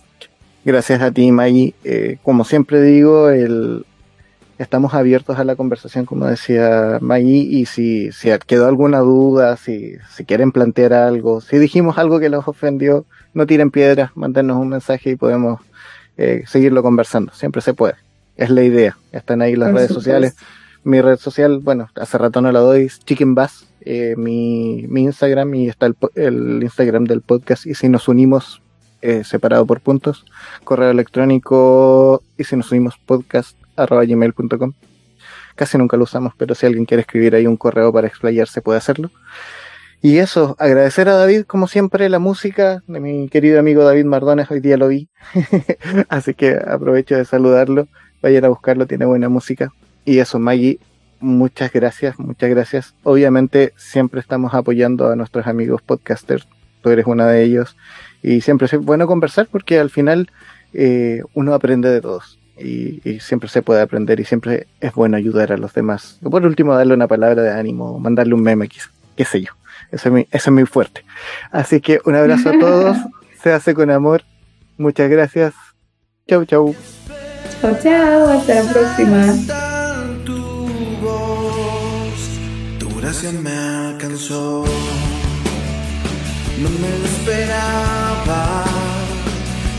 [0.63, 1.73] Gracias a ti, Maggie.
[1.83, 3.85] Eh, como siempre digo, el,
[4.60, 9.95] estamos abiertos a la conversación, como decía Maggie, y si, si quedó alguna duda, si,
[10.14, 14.70] si quieren plantear algo, si dijimos algo que los ofendió, no tiren piedras, mantenernos un
[14.70, 15.62] mensaje y podemos
[16.18, 17.34] eh, seguirlo conversando.
[17.34, 17.95] Siempre se puede.
[18.36, 18.97] Es la idea.
[19.14, 20.36] Están ahí las redes sociales.
[20.84, 25.53] Mi red social, bueno, hace rato no la doy, Chicken Bass, eh, mi, mi Instagram
[25.55, 27.66] y está el, el, Instagram del podcast.
[27.66, 28.62] Y si nos unimos
[29.01, 30.26] eh, separado por puntos,
[30.66, 34.73] correo electrónico y si nos unimos podcast gmail.com.
[35.55, 38.77] Casi nunca lo usamos, pero si alguien quiere escribir ahí un correo para explayarse puede
[38.77, 39.11] hacerlo.
[40.01, 44.49] Y eso, agradecer a David, como siempre, la música de mi querido amigo David Mardones,
[44.49, 45.09] hoy día lo vi.
[46.09, 47.89] Así que aprovecho de saludarlo.
[48.21, 49.73] Vayan a buscarlo, tiene buena música.
[50.05, 50.80] Y eso, Maggie,
[51.19, 52.95] muchas gracias, muchas gracias.
[53.03, 56.47] Obviamente siempre estamos apoyando a nuestros amigos podcasters.
[56.82, 57.75] Tú eres una de ellos.
[58.23, 60.30] Y siempre es bueno conversar porque al final
[60.73, 62.38] eh, uno aprende de todos.
[62.60, 66.20] Y, y, siempre se puede aprender y siempre es bueno ayudar a los demás.
[66.22, 68.70] Por último, darle una palabra de ánimo, mandarle un meme,
[69.16, 69.53] qué sé yo.
[69.91, 71.03] Eso es mi, eso es muy fuerte.
[71.51, 72.97] Así que un abrazo a todos.
[73.43, 74.24] Se hace con amor.
[74.78, 75.53] Muchas gracias.
[76.28, 76.76] Chau, chau.
[77.62, 78.30] Chao, chao.
[78.30, 79.26] Hasta la próxima.
[83.01, 84.66] gracia me alcanzó.
[86.62, 88.66] No me lo esperaba,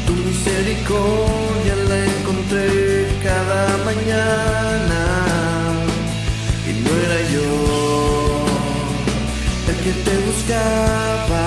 [0.06, 1.39] tu misericordia
[3.94, 5.02] mañana.
[6.68, 7.50] Y no era yo
[9.70, 11.46] el que te buscaba,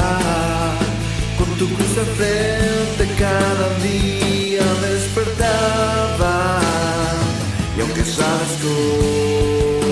[1.37, 6.35] con tu cruz de frente cada día despertaba.
[7.77, 9.82] Y aunque sabes tú.